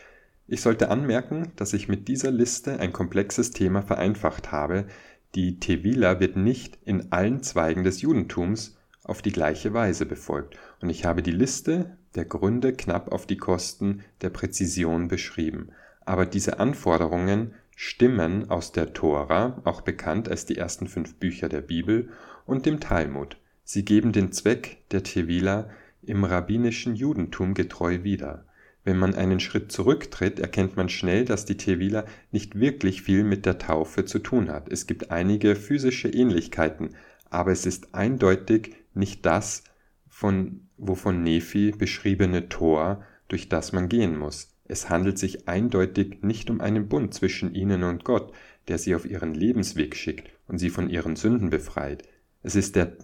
[0.48, 4.88] ich sollte anmerken, dass ich mit dieser Liste ein komplexes Thema vereinfacht habe.
[5.36, 10.90] Die Tevila wird nicht in allen Zweigen des Judentums auf die gleiche Weise befolgt, und
[10.90, 15.70] ich habe die Liste der Gründe knapp auf die Kosten der Präzision beschrieben.
[16.02, 21.62] Aber diese Anforderungen stimmen aus der Tora, auch bekannt als die ersten fünf Bücher der
[21.62, 22.10] Bibel,
[22.46, 23.38] und dem Talmud.
[23.64, 25.70] Sie geben den Zweck der Tevila
[26.02, 28.46] im rabbinischen Judentum getreu wieder.
[28.84, 33.46] Wenn man einen Schritt zurücktritt, erkennt man schnell, dass die Tevila nicht wirklich viel mit
[33.46, 34.72] der Taufe zu tun hat.
[34.72, 36.96] Es gibt einige physische Ähnlichkeiten,
[37.30, 39.64] aber es ist eindeutig nicht das,
[40.08, 44.56] von, wovon Nephi beschriebene Tor, durch das man gehen muss.
[44.66, 48.34] Es handelt sich eindeutig nicht um einen Bund zwischen ihnen und Gott,
[48.68, 52.04] der sie auf ihren Lebensweg schickt und sie von ihren Sünden befreit.
[52.44, 52.98] Es ist der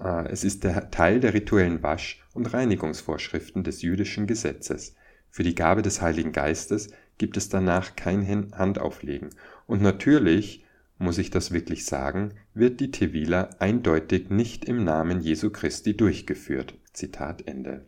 [0.00, 4.94] äh, es ist der Teil der rituellen Wasch- und Reinigungsvorschriften des jüdischen Gesetzes.
[5.30, 9.30] Für die Gabe des Heiligen Geistes gibt es danach kein Handauflegen.
[9.66, 10.64] Und natürlich,
[10.98, 16.74] muss ich das wirklich sagen, wird die Tevila eindeutig nicht im Namen Jesu Christi durchgeführt.
[16.92, 17.86] Zitat Ende.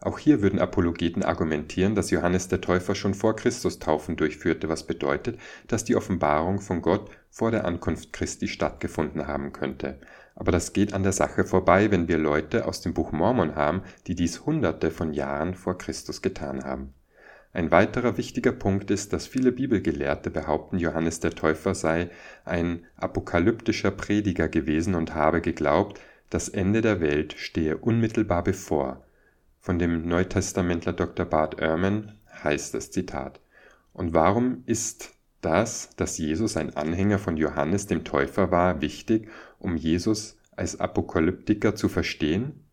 [0.00, 4.86] Auch hier würden Apologeten argumentieren, dass Johannes der Täufer schon vor Christus Taufen durchführte, was
[4.86, 9.98] bedeutet, dass die Offenbarung von Gott vor der Ankunft Christi stattgefunden haben könnte.
[10.38, 13.82] Aber das geht an der Sache vorbei, wenn wir Leute aus dem Buch Mormon haben,
[14.06, 16.94] die dies hunderte von Jahren vor Christus getan haben.
[17.52, 22.10] Ein weiterer wichtiger Punkt ist, dass viele Bibelgelehrte behaupten, Johannes der Täufer sei
[22.44, 29.02] ein apokalyptischer Prediger gewesen und habe geglaubt, das Ende der Welt stehe unmittelbar bevor.
[29.60, 31.26] Von dem Neutestamentler Dr.
[31.26, 32.12] Bart Ehrman
[32.44, 33.40] heißt es Zitat.
[33.92, 35.10] Und warum ist
[35.40, 39.28] das, dass Jesus ein Anhänger von Johannes dem Täufer war, wichtig,
[39.58, 42.64] um Jesus als Apokalyptiker zu verstehen?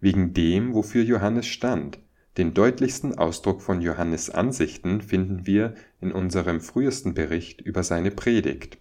[0.00, 1.98] Wegen dem, wofür Johannes stand.
[2.36, 8.78] Den deutlichsten Ausdruck von Johannes Ansichten finden wir in unserem frühesten Bericht über seine Predigt.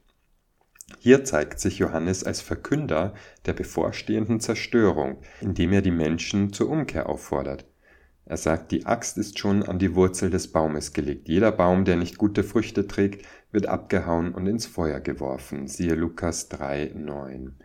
[0.99, 3.13] Hier zeigt sich Johannes als Verkünder
[3.45, 7.65] der bevorstehenden Zerstörung, indem er die Menschen zur Umkehr auffordert.
[8.25, 11.27] Er sagt, die Axt ist schon an die Wurzel des Baumes gelegt.
[11.27, 15.67] Jeder Baum, der nicht gute Früchte trägt, wird abgehauen und ins Feuer geworfen.
[15.67, 17.55] Siehe Lukas 3, 9.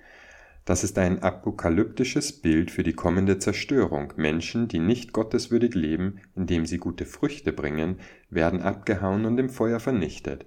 [0.65, 4.13] Das ist ein apokalyptisches Bild für die kommende Zerstörung.
[4.17, 9.81] Menschen, die nicht gotteswürdig leben, indem sie gute Früchte bringen, werden abgehauen und im Feuer
[9.81, 10.45] vernichtet.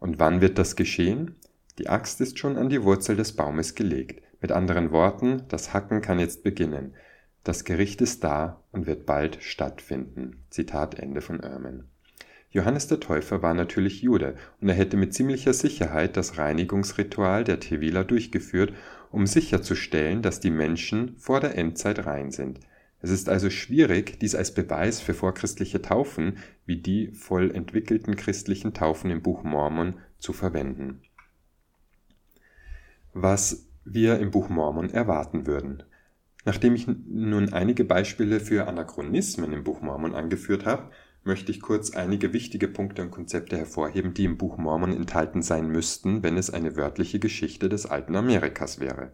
[0.00, 1.36] Und wann wird das geschehen?
[1.78, 4.22] Die Axt ist schon an die Wurzel des Baumes gelegt.
[4.40, 6.94] Mit anderen Worten, das Hacken kann jetzt beginnen.
[7.44, 10.44] Das Gericht ist da und wird bald stattfinden.
[10.48, 11.84] Zitat Ende von Ehrman.
[12.50, 17.60] Johannes der Täufer war natürlich Jude und er hätte mit ziemlicher Sicherheit das Reinigungsritual der
[17.60, 18.72] Tevila durchgeführt
[19.10, 22.60] um sicherzustellen, dass die Menschen vor der Endzeit rein sind.
[23.00, 28.74] Es ist also schwierig, dies als Beweis für vorchristliche Taufen wie die voll entwickelten christlichen
[28.74, 31.02] Taufen im Buch Mormon zu verwenden.
[33.14, 35.84] Was wir im Buch Mormon erwarten würden.
[36.44, 40.90] Nachdem ich nun einige Beispiele für Anachronismen im Buch Mormon angeführt habe,
[41.24, 45.68] möchte ich kurz einige wichtige Punkte und Konzepte hervorheben, die im Buch Mormon enthalten sein
[45.68, 49.12] müssten, wenn es eine wörtliche Geschichte des alten Amerikas wäre.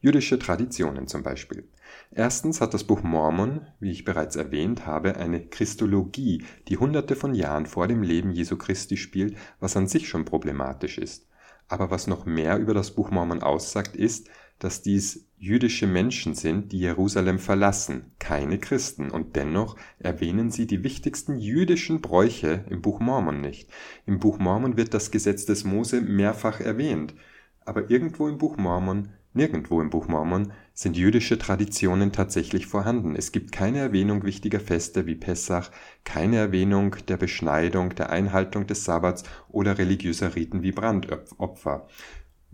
[0.00, 1.68] Jüdische Traditionen zum Beispiel.
[2.10, 7.34] Erstens hat das Buch Mormon, wie ich bereits erwähnt habe, eine Christologie, die hunderte von
[7.34, 11.28] Jahren vor dem Leben Jesu Christi spielt, was an sich schon problematisch ist.
[11.68, 16.70] Aber was noch mehr über das Buch Mormon aussagt, ist, dass dies jüdische Menschen sind,
[16.70, 23.00] die Jerusalem verlassen, keine Christen, und dennoch erwähnen sie die wichtigsten jüdischen Bräuche im Buch
[23.00, 23.68] Mormon nicht.
[24.06, 27.14] Im Buch Mormon wird das Gesetz des Mose mehrfach erwähnt,
[27.64, 33.16] aber irgendwo im Buch Mormon Nirgendwo im Buch Mormon sind jüdische Traditionen tatsächlich vorhanden.
[33.16, 35.70] Es gibt keine Erwähnung wichtiger Feste wie Pessach,
[36.04, 41.88] keine Erwähnung der Beschneidung, der Einhaltung des Sabbats oder religiöser Riten wie Brandopfer.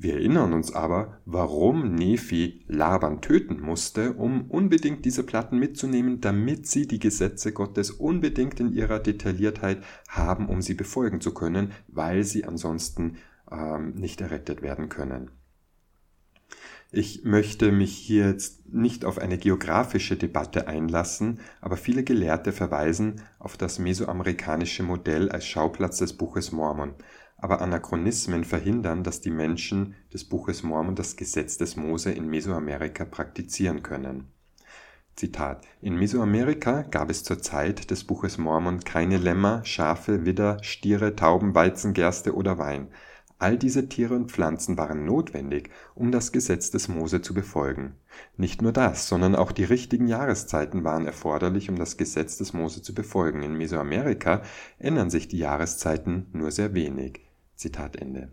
[0.01, 6.69] Wir erinnern uns aber, warum Nephi Laban töten musste, um unbedingt diese Platten mitzunehmen, damit
[6.69, 12.23] sie die Gesetze Gottes unbedingt in ihrer Detailliertheit haben, um sie befolgen zu können, weil
[12.23, 13.17] sie ansonsten
[13.51, 15.33] ähm, nicht errettet werden können.
[16.93, 23.21] Ich möchte mich hier jetzt nicht auf eine geografische Debatte einlassen, aber viele Gelehrte verweisen
[23.39, 26.95] auf das mesoamerikanische Modell als Schauplatz des Buches Mormon.
[27.41, 33.05] Aber Anachronismen verhindern, dass die Menschen des Buches Mormon das Gesetz des Mose in Mesoamerika
[33.05, 34.27] praktizieren können.
[35.15, 41.15] Zitat: In Mesoamerika gab es zur Zeit des Buches Mormon keine Lämmer, Schafe, Widder, Stiere,
[41.15, 42.89] Tauben, Weizen, Gerste oder Wein.
[43.41, 47.95] All diese Tiere und Pflanzen waren notwendig, um das Gesetz des Mose zu befolgen.
[48.37, 52.83] Nicht nur das, sondern auch die richtigen Jahreszeiten waren erforderlich, um das Gesetz des Mose
[52.83, 53.43] zu befolgen.
[53.43, 54.43] In Mesoamerika
[54.81, 57.28] ändern sich die Jahreszeiten nur sehr wenig.
[57.59, 58.33] Zitat Ende.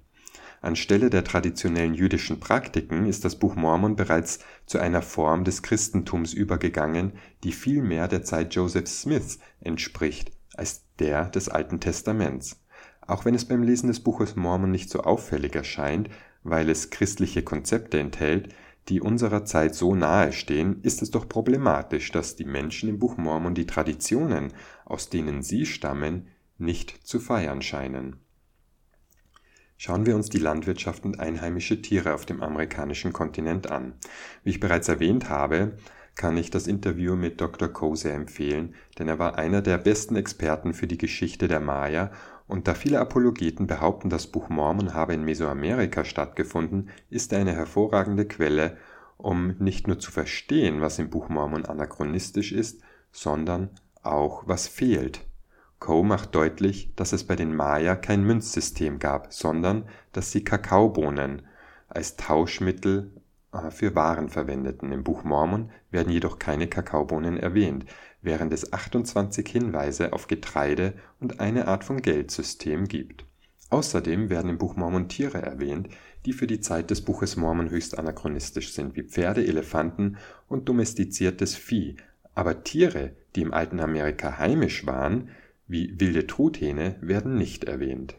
[0.62, 6.34] Anstelle der traditionellen jüdischen Praktiken ist das Buch Mormon bereits zu einer Form des Christentums
[6.34, 7.14] übergegangen,
[7.44, 12.66] die viel mehr der Zeit Joseph Smiths entspricht als der des Alten Testaments
[13.08, 16.10] auch wenn es beim Lesen des Buches Mormon nicht so auffällig erscheint,
[16.44, 18.54] weil es christliche Konzepte enthält,
[18.90, 23.18] die unserer Zeit so nahe stehen, ist es doch problematisch, dass die Menschen im Buch
[23.18, 24.54] Mormon die Traditionen,
[24.86, 28.18] aus denen sie stammen, nicht zu feiern scheinen.
[29.78, 33.94] Schauen wir uns die Landwirtschaft und einheimische Tiere auf dem amerikanischen Kontinent an.
[34.44, 35.78] Wie ich bereits erwähnt habe,
[36.16, 37.70] kann ich das Interview mit Dr.
[37.96, 42.12] Sehr empfehlen, denn er war einer der besten Experten für die Geschichte der Maya
[42.48, 47.54] und da viele Apologeten behaupten, das Buch Mormon habe in Mesoamerika stattgefunden, ist er eine
[47.54, 48.78] hervorragende Quelle,
[49.18, 53.72] um nicht nur zu verstehen, was im Buch Mormon anachronistisch ist, sondern
[54.04, 55.22] auch was fehlt.
[55.86, 61.44] Coe macht deutlich, dass es bei den Maya kein Münzsystem gab, sondern dass sie Kakaobohnen
[61.88, 63.12] als Tauschmittel
[63.54, 64.92] äh, für Waren verwendeten.
[64.92, 67.86] Im Buch Mormon werden jedoch keine Kakaobohnen erwähnt,
[68.24, 73.24] während es 28 Hinweise auf Getreide und eine Art von Geldsystem gibt.
[73.70, 75.90] Außerdem werden im Buch Mormon Tiere erwähnt,
[76.26, 80.18] die für die Zeit des Buches Mormon höchst anachronistisch sind, wie Pferde, Elefanten
[80.48, 81.98] und domestiziertes Vieh,
[82.34, 85.30] aber Tiere, die im alten Amerika heimisch waren,
[85.68, 88.16] wie wilde Truthähne, werden nicht erwähnt.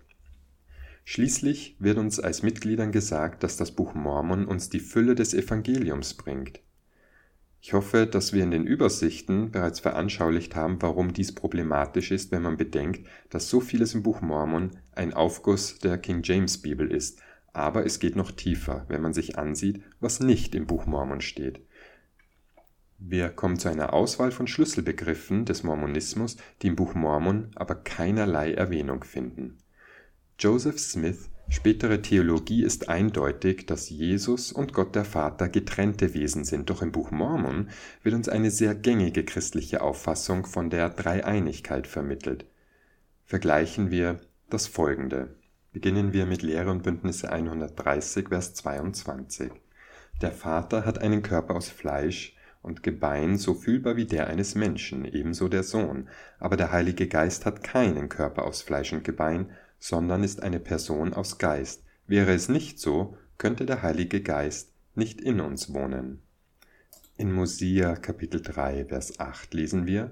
[1.05, 6.15] Schließlich wird uns als Mitgliedern gesagt, dass das Buch Mormon uns die Fülle des Evangeliums
[6.15, 6.61] bringt.
[7.61, 12.43] Ich hoffe, dass wir in den Übersichten bereits veranschaulicht haben, warum dies problematisch ist, wenn
[12.43, 17.21] man bedenkt, dass so vieles im Buch Mormon ein Aufguss der King James Bibel ist,
[17.53, 21.61] aber es geht noch tiefer, wenn man sich ansieht, was nicht im Buch Mormon steht.
[22.99, 28.55] Wir kommen zu einer Auswahl von Schlüsselbegriffen des Mormonismus, die im Buch Mormon aber keinerlei
[28.55, 29.59] Erwähnung finden.
[30.39, 36.71] Joseph Smith Spätere Theologie ist eindeutig, dass Jesus und Gott der Vater getrennte Wesen sind,
[36.71, 37.69] doch im Buch Mormon
[38.03, 42.47] wird uns eine sehr gängige christliche Auffassung von der Dreieinigkeit vermittelt.
[43.25, 44.21] Vergleichen wir
[44.51, 45.37] das folgende.
[45.73, 49.53] Beginnen wir mit Lehre und Bündnisse 130, Vers 22.
[50.21, 52.36] Der Vater hat einen Körper aus Fleisch
[52.67, 56.09] und Gebein so fühlbar wie der eines Menschen, ebenso der Sohn,
[56.41, 61.15] aber der Heilige Geist hat keinen Körper aus Fleisch und Gebein, sondern ist eine Person
[61.15, 61.85] aus Geist.
[62.09, 66.23] Wäre es nicht so, könnte der Heilige Geist nicht in uns wohnen.
[67.17, 70.11] In Mosia Kapitel 3, Vers 8 lesen wir,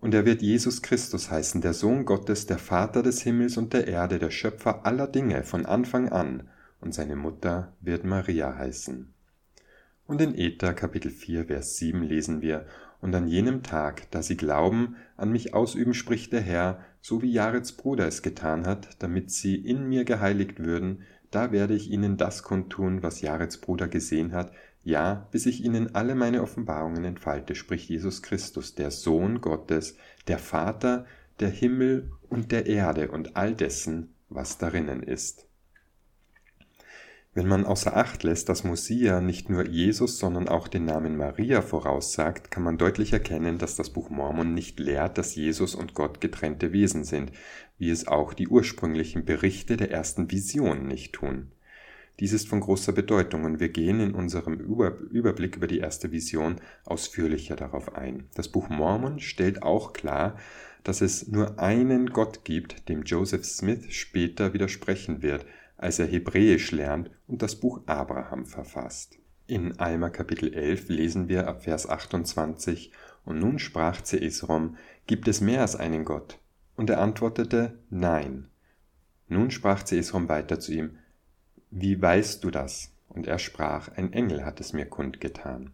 [0.00, 3.86] Und er wird Jesus Christus heißen, der Sohn Gottes, der Vater des Himmels und der
[3.86, 6.48] Erde, der Schöpfer aller Dinge von Anfang an,
[6.80, 9.14] und seine Mutter wird Maria heißen.
[10.10, 12.66] Und in Ether Kapitel 4, Vers 7 lesen wir,
[13.00, 17.30] und an jenem Tag, da sie glauben, an mich ausüben, spricht der Herr, so wie
[17.30, 22.16] Jarets Bruder es getan hat, damit sie in mir geheiligt würden, da werde ich ihnen
[22.16, 24.50] das kundtun, was Jarets Bruder gesehen hat,
[24.82, 29.96] ja, bis ich ihnen alle meine Offenbarungen entfalte, spricht Jesus Christus, der Sohn Gottes,
[30.26, 31.06] der Vater,
[31.38, 35.46] der Himmel und der Erde und all dessen, was darinnen ist.
[37.32, 41.62] Wenn man außer Acht lässt, dass Mosia nicht nur Jesus, sondern auch den Namen Maria
[41.62, 46.20] voraussagt, kann man deutlich erkennen, dass das Buch Mormon nicht lehrt, dass Jesus und Gott
[46.20, 47.30] getrennte Wesen sind,
[47.78, 51.52] wie es auch die ursprünglichen Berichte der ersten Vision nicht tun.
[52.18, 56.56] Dies ist von großer Bedeutung und wir gehen in unserem Überblick über die erste Vision
[56.84, 58.24] ausführlicher darauf ein.
[58.34, 60.36] Das Buch Mormon stellt auch klar,
[60.82, 65.46] dass es nur einen Gott gibt, dem Joseph Smith später widersprechen wird,
[65.80, 69.18] als er Hebräisch lernt und das Buch Abraham verfasst.
[69.46, 72.92] In Alma Kapitel 11 lesen wir ab Vers 28,
[73.24, 74.76] Und nun sprach Zeesrom,
[75.06, 76.38] Gibt es mehr als einen Gott?
[76.76, 78.48] Und er antwortete, Nein.
[79.26, 80.98] Nun sprach Zeesrom weiter zu ihm,
[81.70, 82.92] Wie weißt du das?
[83.08, 85.70] Und er sprach, Ein Engel hat es mir kundgetan.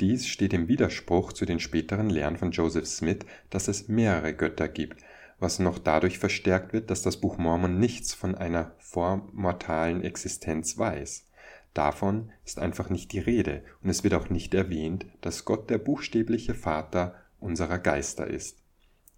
[0.00, 4.66] Dies steht im Widerspruch zu den späteren Lehren von Joseph Smith, dass es mehrere Götter
[4.66, 5.04] gibt,
[5.40, 11.26] was noch dadurch verstärkt wird, dass das Buch Mormon nichts von einer vormortalen Existenz weiß.
[11.74, 15.78] Davon ist einfach nicht die Rede und es wird auch nicht erwähnt, dass Gott der
[15.78, 18.58] buchstäbliche Vater unserer Geister ist.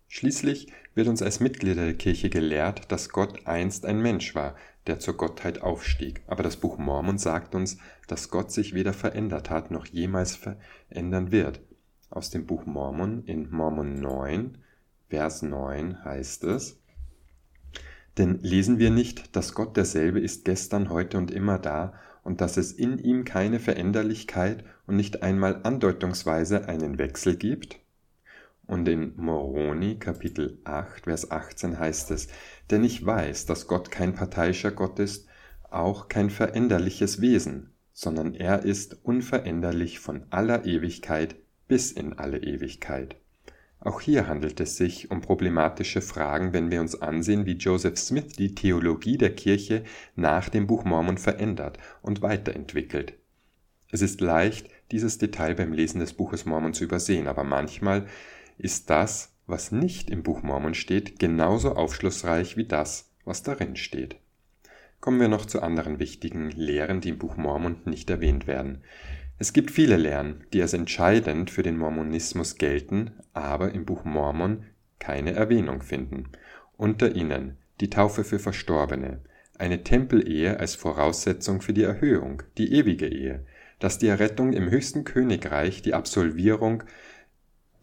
[0.09, 4.55] Schließlich wird uns als Mitglieder der Kirche gelehrt, dass Gott einst ein Mensch war,
[4.87, 6.23] der zur Gottheit aufstieg.
[6.27, 11.33] Aber das Buch Mormon sagt uns, dass Gott sich weder verändert hat noch jemals verändern
[11.33, 11.61] wird.
[12.11, 14.59] Aus dem Buch Mormon in Mormon 9
[15.13, 16.81] Vers 9 heißt es,
[18.17, 21.93] denn lesen wir nicht, dass Gott derselbe ist gestern, heute und immer da
[22.25, 27.79] und dass es in ihm keine Veränderlichkeit und nicht einmal andeutungsweise einen Wechsel gibt?
[28.67, 32.29] Und in Moroni Kapitel 8, Vers 18 heißt es,
[32.71, 35.29] denn ich weiß, dass Gott kein parteiischer Gott ist,
[35.69, 41.35] auch kein veränderliches Wesen, sondern er ist unveränderlich von aller Ewigkeit
[41.69, 43.17] bis in alle Ewigkeit.
[43.85, 48.29] Auch hier handelt es sich um problematische Fragen, wenn wir uns ansehen, wie Joseph Smith
[48.39, 49.83] die Theologie der Kirche
[50.15, 53.15] nach dem Buch Mormon verändert und weiterentwickelt.
[53.91, 58.07] Es ist leicht, dieses Detail beim Lesen des Buches Mormon zu übersehen, aber manchmal
[58.57, 64.17] ist das, was nicht im Buch Mormon steht, genauso aufschlussreich wie das, was darin steht.
[65.01, 68.85] Kommen wir noch zu anderen wichtigen Lehren, die im Buch Mormon nicht erwähnt werden.
[69.43, 74.63] Es gibt viele Lehren, die als entscheidend für den Mormonismus gelten, aber im Buch Mormon
[75.01, 76.29] keine Erwähnung finden.
[76.77, 79.19] Unter ihnen die Taufe für Verstorbene,
[79.59, 83.45] eine Tempelehe als Voraussetzung für die Erhöhung, die ewige Ehe,
[83.81, 86.85] dass die Errettung im höchsten Königreich die Absolvierung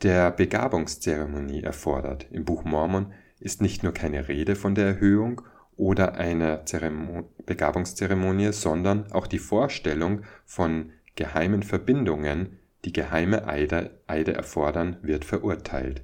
[0.02, 2.26] der Begabungszeremonie erfordert.
[2.32, 5.42] Im Buch Mormon ist nicht nur keine Rede von der Erhöhung
[5.76, 14.34] oder einer Zeremon Begabungszeremonie, sondern auch die Vorstellung von geheimen Verbindungen, die geheime Eide, Eide
[14.34, 16.02] erfordern, wird verurteilt.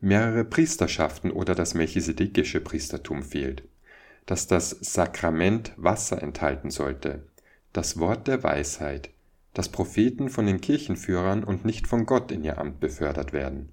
[0.00, 3.64] Mehrere Priesterschaften oder das melchisedekische Priestertum fehlt.
[4.26, 7.24] Dass das Sakrament Wasser enthalten sollte.
[7.72, 9.10] Das Wort der Weisheit.
[9.52, 13.70] Dass Propheten von den Kirchenführern und nicht von Gott in ihr Amt befördert werden.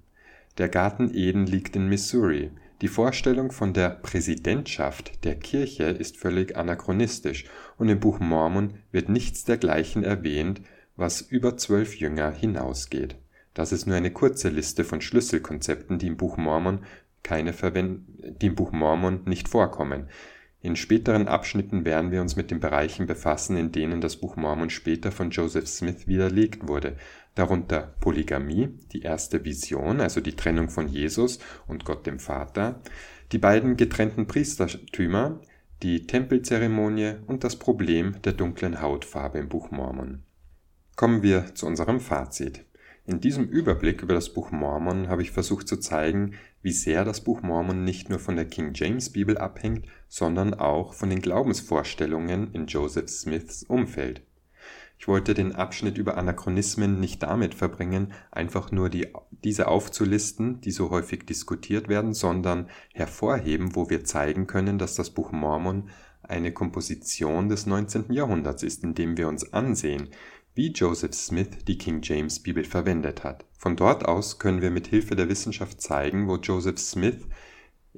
[0.58, 2.50] Der Garten Eden liegt in Missouri.
[2.80, 7.44] Die Vorstellung von der Präsidentschaft der Kirche ist völlig anachronistisch
[7.76, 10.60] und im Buch Mormon wird nichts dergleichen erwähnt,
[10.94, 13.16] was über zwölf Jünger hinausgeht.
[13.52, 16.84] Das ist nur eine kurze Liste von Schlüsselkonzepten, die im Buch Mormon
[17.24, 18.02] keine Verwend
[18.40, 20.08] die im Buch Mormon nicht vorkommen.
[20.60, 24.70] In späteren Abschnitten werden wir uns mit den Bereichen befassen, in denen das Buch Mormon
[24.70, 26.96] später von Joseph Smith widerlegt wurde,
[27.36, 31.38] darunter Polygamie, die erste Vision, also die Trennung von Jesus
[31.68, 32.80] und Gott dem Vater,
[33.30, 35.40] die beiden getrennten Priestertümer,
[35.84, 40.24] die Tempelzeremonie und das Problem der dunklen Hautfarbe im Buch Mormon.
[40.96, 42.64] Kommen wir zu unserem Fazit.
[43.06, 47.22] In diesem Überblick über das Buch Mormon habe ich versucht zu zeigen, wie sehr das
[47.22, 52.52] Buch Mormon nicht nur von der King James Bibel abhängt, sondern auch von den Glaubensvorstellungen
[52.52, 54.22] in Joseph Smiths Umfeld.
[54.98, 59.06] Ich wollte den Abschnitt über Anachronismen nicht damit verbringen, einfach nur die,
[59.44, 65.10] diese aufzulisten, die so häufig diskutiert werden, sondern hervorheben, wo wir zeigen können, dass das
[65.10, 65.88] Buch Mormon
[66.22, 68.12] eine Komposition des 19.
[68.12, 70.08] Jahrhunderts ist, indem wir uns ansehen,
[70.54, 73.44] wie Joseph Smith die King James Bibel verwendet hat.
[73.56, 77.28] Von dort aus können wir mit Hilfe der Wissenschaft zeigen, wo Joseph Smith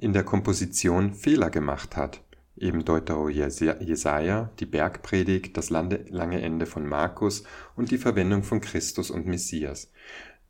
[0.01, 2.21] in der Komposition Fehler gemacht hat
[2.61, 7.43] eben Deutero Jesaja, die Bergpredigt, das lange Ende von Markus
[7.75, 9.91] und die Verwendung von Christus und Messias,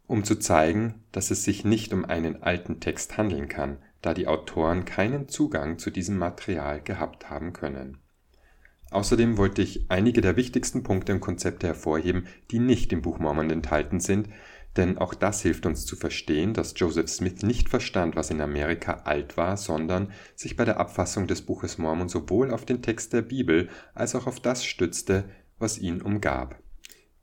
[0.08, 4.28] um zu zeigen, dass es sich nicht um einen alten Text handeln kann, da die
[4.28, 7.98] Autoren keinen Zugang zu diesem Material gehabt haben können.
[8.90, 13.50] Außerdem wollte ich einige der wichtigsten Punkte und Konzepte hervorheben, die nicht im Buch Mormon
[13.50, 14.28] enthalten sind,
[14.78, 19.02] denn auch das hilft uns zu verstehen, dass Joseph Smith nicht verstand, was in Amerika
[19.04, 23.22] alt war, sondern sich bei der Abfassung des Buches Mormon sowohl auf den Text der
[23.22, 25.26] Bibel als auch auf das stützte,
[25.60, 26.62] was ihn umgab.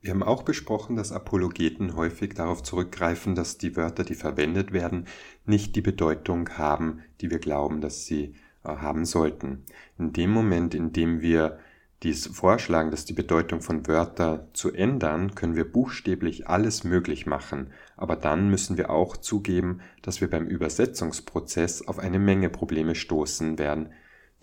[0.01, 5.07] Wir haben auch besprochen, dass Apologeten häufig darauf zurückgreifen, dass die Wörter, die verwendet werden,
[5.45, 8.35] nicht die Bedeutung haben, die wir glauben, dass sie
[8.65, 9.65] äh, haben sollten.
[9.99, 11.59] In dem Moment, in dem wir
[12.03, 17.73] dies vorschlagen, dass die Bedeutung von Wörtern zu ändern, können wir buchstäblich alles möglich machen,
[17.97, 23.59] aber dann müssen wir auch zugeben, dass wir beim Übersetzungsprozess auf eine Menge Probleme stoßen
[23.59, 23.93] werden,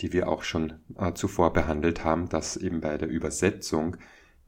[0.01, 3.95] die wir auch schon äh, zuvor behandelt haben, dass eben bei der Übersetzung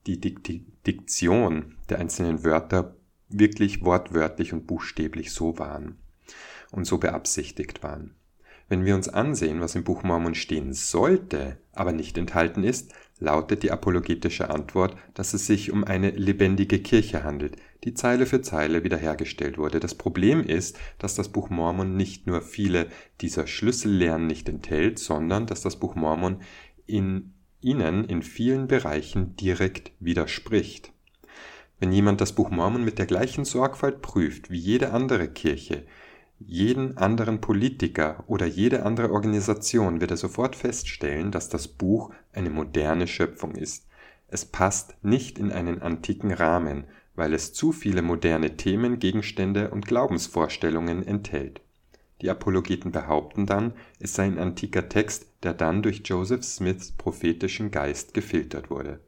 [0.05, 2.95] die Diktion der einzelnen Wörter
[3.29, 5.97] wirklich wortwörtlich und buchstäblich so waren
[6.71, 8.16] und so beabsichtigt waren.
[8.69, 13.63] Wenn wir uns ansehen, was im Buch Mormon stehen sollte, aber nicht enthalten ist, lautet
[13.63, 18.83] die apologetische Antwort, dass es sich um eine lebendige Kirche handelt, die Zeile für Zeile
[18.83, 19.79] wiederhergestellt wurde.
[19.79, 22.87] Das Problem ist, dass das Buch Mormon nicht nur viele
[23.21, 26.41] dieser Schlüssellehren nicht enthält, sondern dass das Buch Mormon
[26.85, 30.91] in ihnen in vielen Bereichen direkt widerspricht.
[31.79, 35.85] Wenn jemand das Buch Mormon mit der gleichen Sorgfalt prüft wie jede andere Kirche,
[36.39, 42.49] jeden anderen Politiker oder jede andere Organisation wird er sofort feststellen, dass das Buch eine
[42.49, 43.87] moderne Schöpfung ist.
[44.27, 46.83] Es passt nicht in einen antiken Rahmen,
[47.15, 51.61] weil es zu viele moderne Themen, Gegenstände und Glaubensvorstellungen enthält.
[52.21, 57.71] Die Apologeten behaupten dann, es sei ein antiker Text, der dann durch Joseph Smiths prophetischen
[57.71, 58.99] Geist gefiltert wurde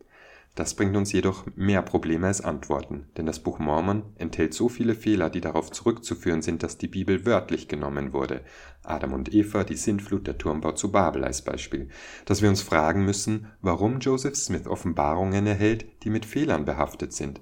[0.60, 4.94] das bringt uns jedoch mehr Probleme als Antworten, denn das Buch Mormon enthält so viele
[4.94, 8.42] Fehler, die darauf zurückzuführen sind, dass die Bibel wörtlich genommen wurde.
[8.84, 11.88] (Adam und Eva, die Sintflut, der Turmbau zu Babel als Beispiel),
[12.26, 17.40] dass wir uns fragen müssen, warum Joseph Smith Offenbarungen erhält, die mit Fehlern behaftet sind.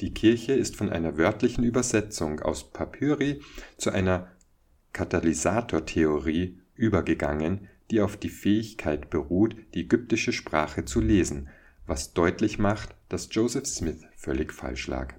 [0.00, 3.40] Die Kirche ist von einer wörtlichen Übersetzung aus Papyri
[3.78, 4.28] zu einer
[4.92, 11.48] Katalysatortheorie übergegangen, die auf die Fähigkeit beruht, die ägyptische Sprache zu lesen
[11.90, 15.14] was deutlich macht, dass Joseph Smith völlig falsch lag.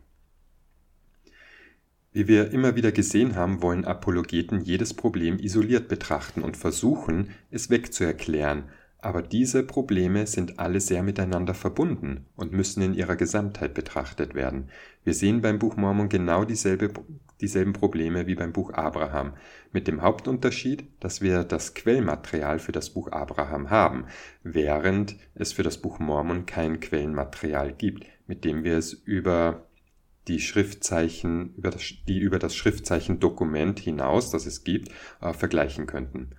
[2.14, 7.70] Wie wir immer wieder gesehen haben, wollen Apologeten jedes Problem isoliert betrachten und versuchen, es
[7.70, 8.70] wegzuerklären,
[9.00, 14.70] aber diese Probleme sind alle sehr miteinander verbunden und müssen in ihrer Gesamtheit betrachtet werden.
[15.04, 16.92] Wir sehen beim Buch Mormon genau dieselbe,
[17.42, 19.34] dieselben Probleme wie beim Buch Abraham,
[19.72, 24.06] mit dem Hauptunterschied, dass wir das Quellmaterial für das Buch Abraham haben,
[24.44, 29.68] während es für das Buch Mormon kein Quellenmaterial gibt, mit dem wir es über
[30.28, 34.90] die Schriftzeichen, über das, die über das Schriftzeichen-Dokument hinaus, das es gibt,
[35.20, 36.32] äh, vergleichen könnten.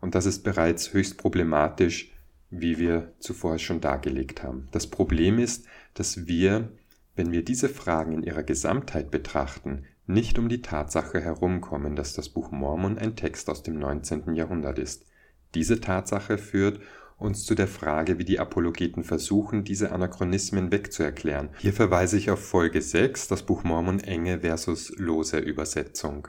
[0.00, 2.12] Und das ist bereits höchst problematisch,
[2.50, 4.68] wie wir zuvor schon dargelegt haben.
[4.72, 6.72] Das Problem ist, dass wir,
[7.14, 12.28] wenn wir diese Fragen in ihrer Gesamtheit betrachten, nicht um die Tatsache herumkommen, dass das
[12.28, 14.34] Buch Mormon ein Text aus dem 19.
[14.34, 15.06] Jahrhundert ist.
[15.54, 16.80] Diese Tatsache führt
[17.20, 21.50] uns zu der Frage, wie die Apologeten versuchen, diese Anachronismen wegzuerklären.
[21.58, 26.28] Hier verweise ich auf Folge 6, das Buch Mormon enge versus lose Übersetzung.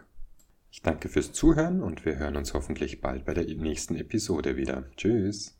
[0.71, 4.83] Ich danke fürs Zuhören und wir hören uns hoffentlich bald bei der nächsten Episode wieder.
[4.97, 5.49] Tschüss.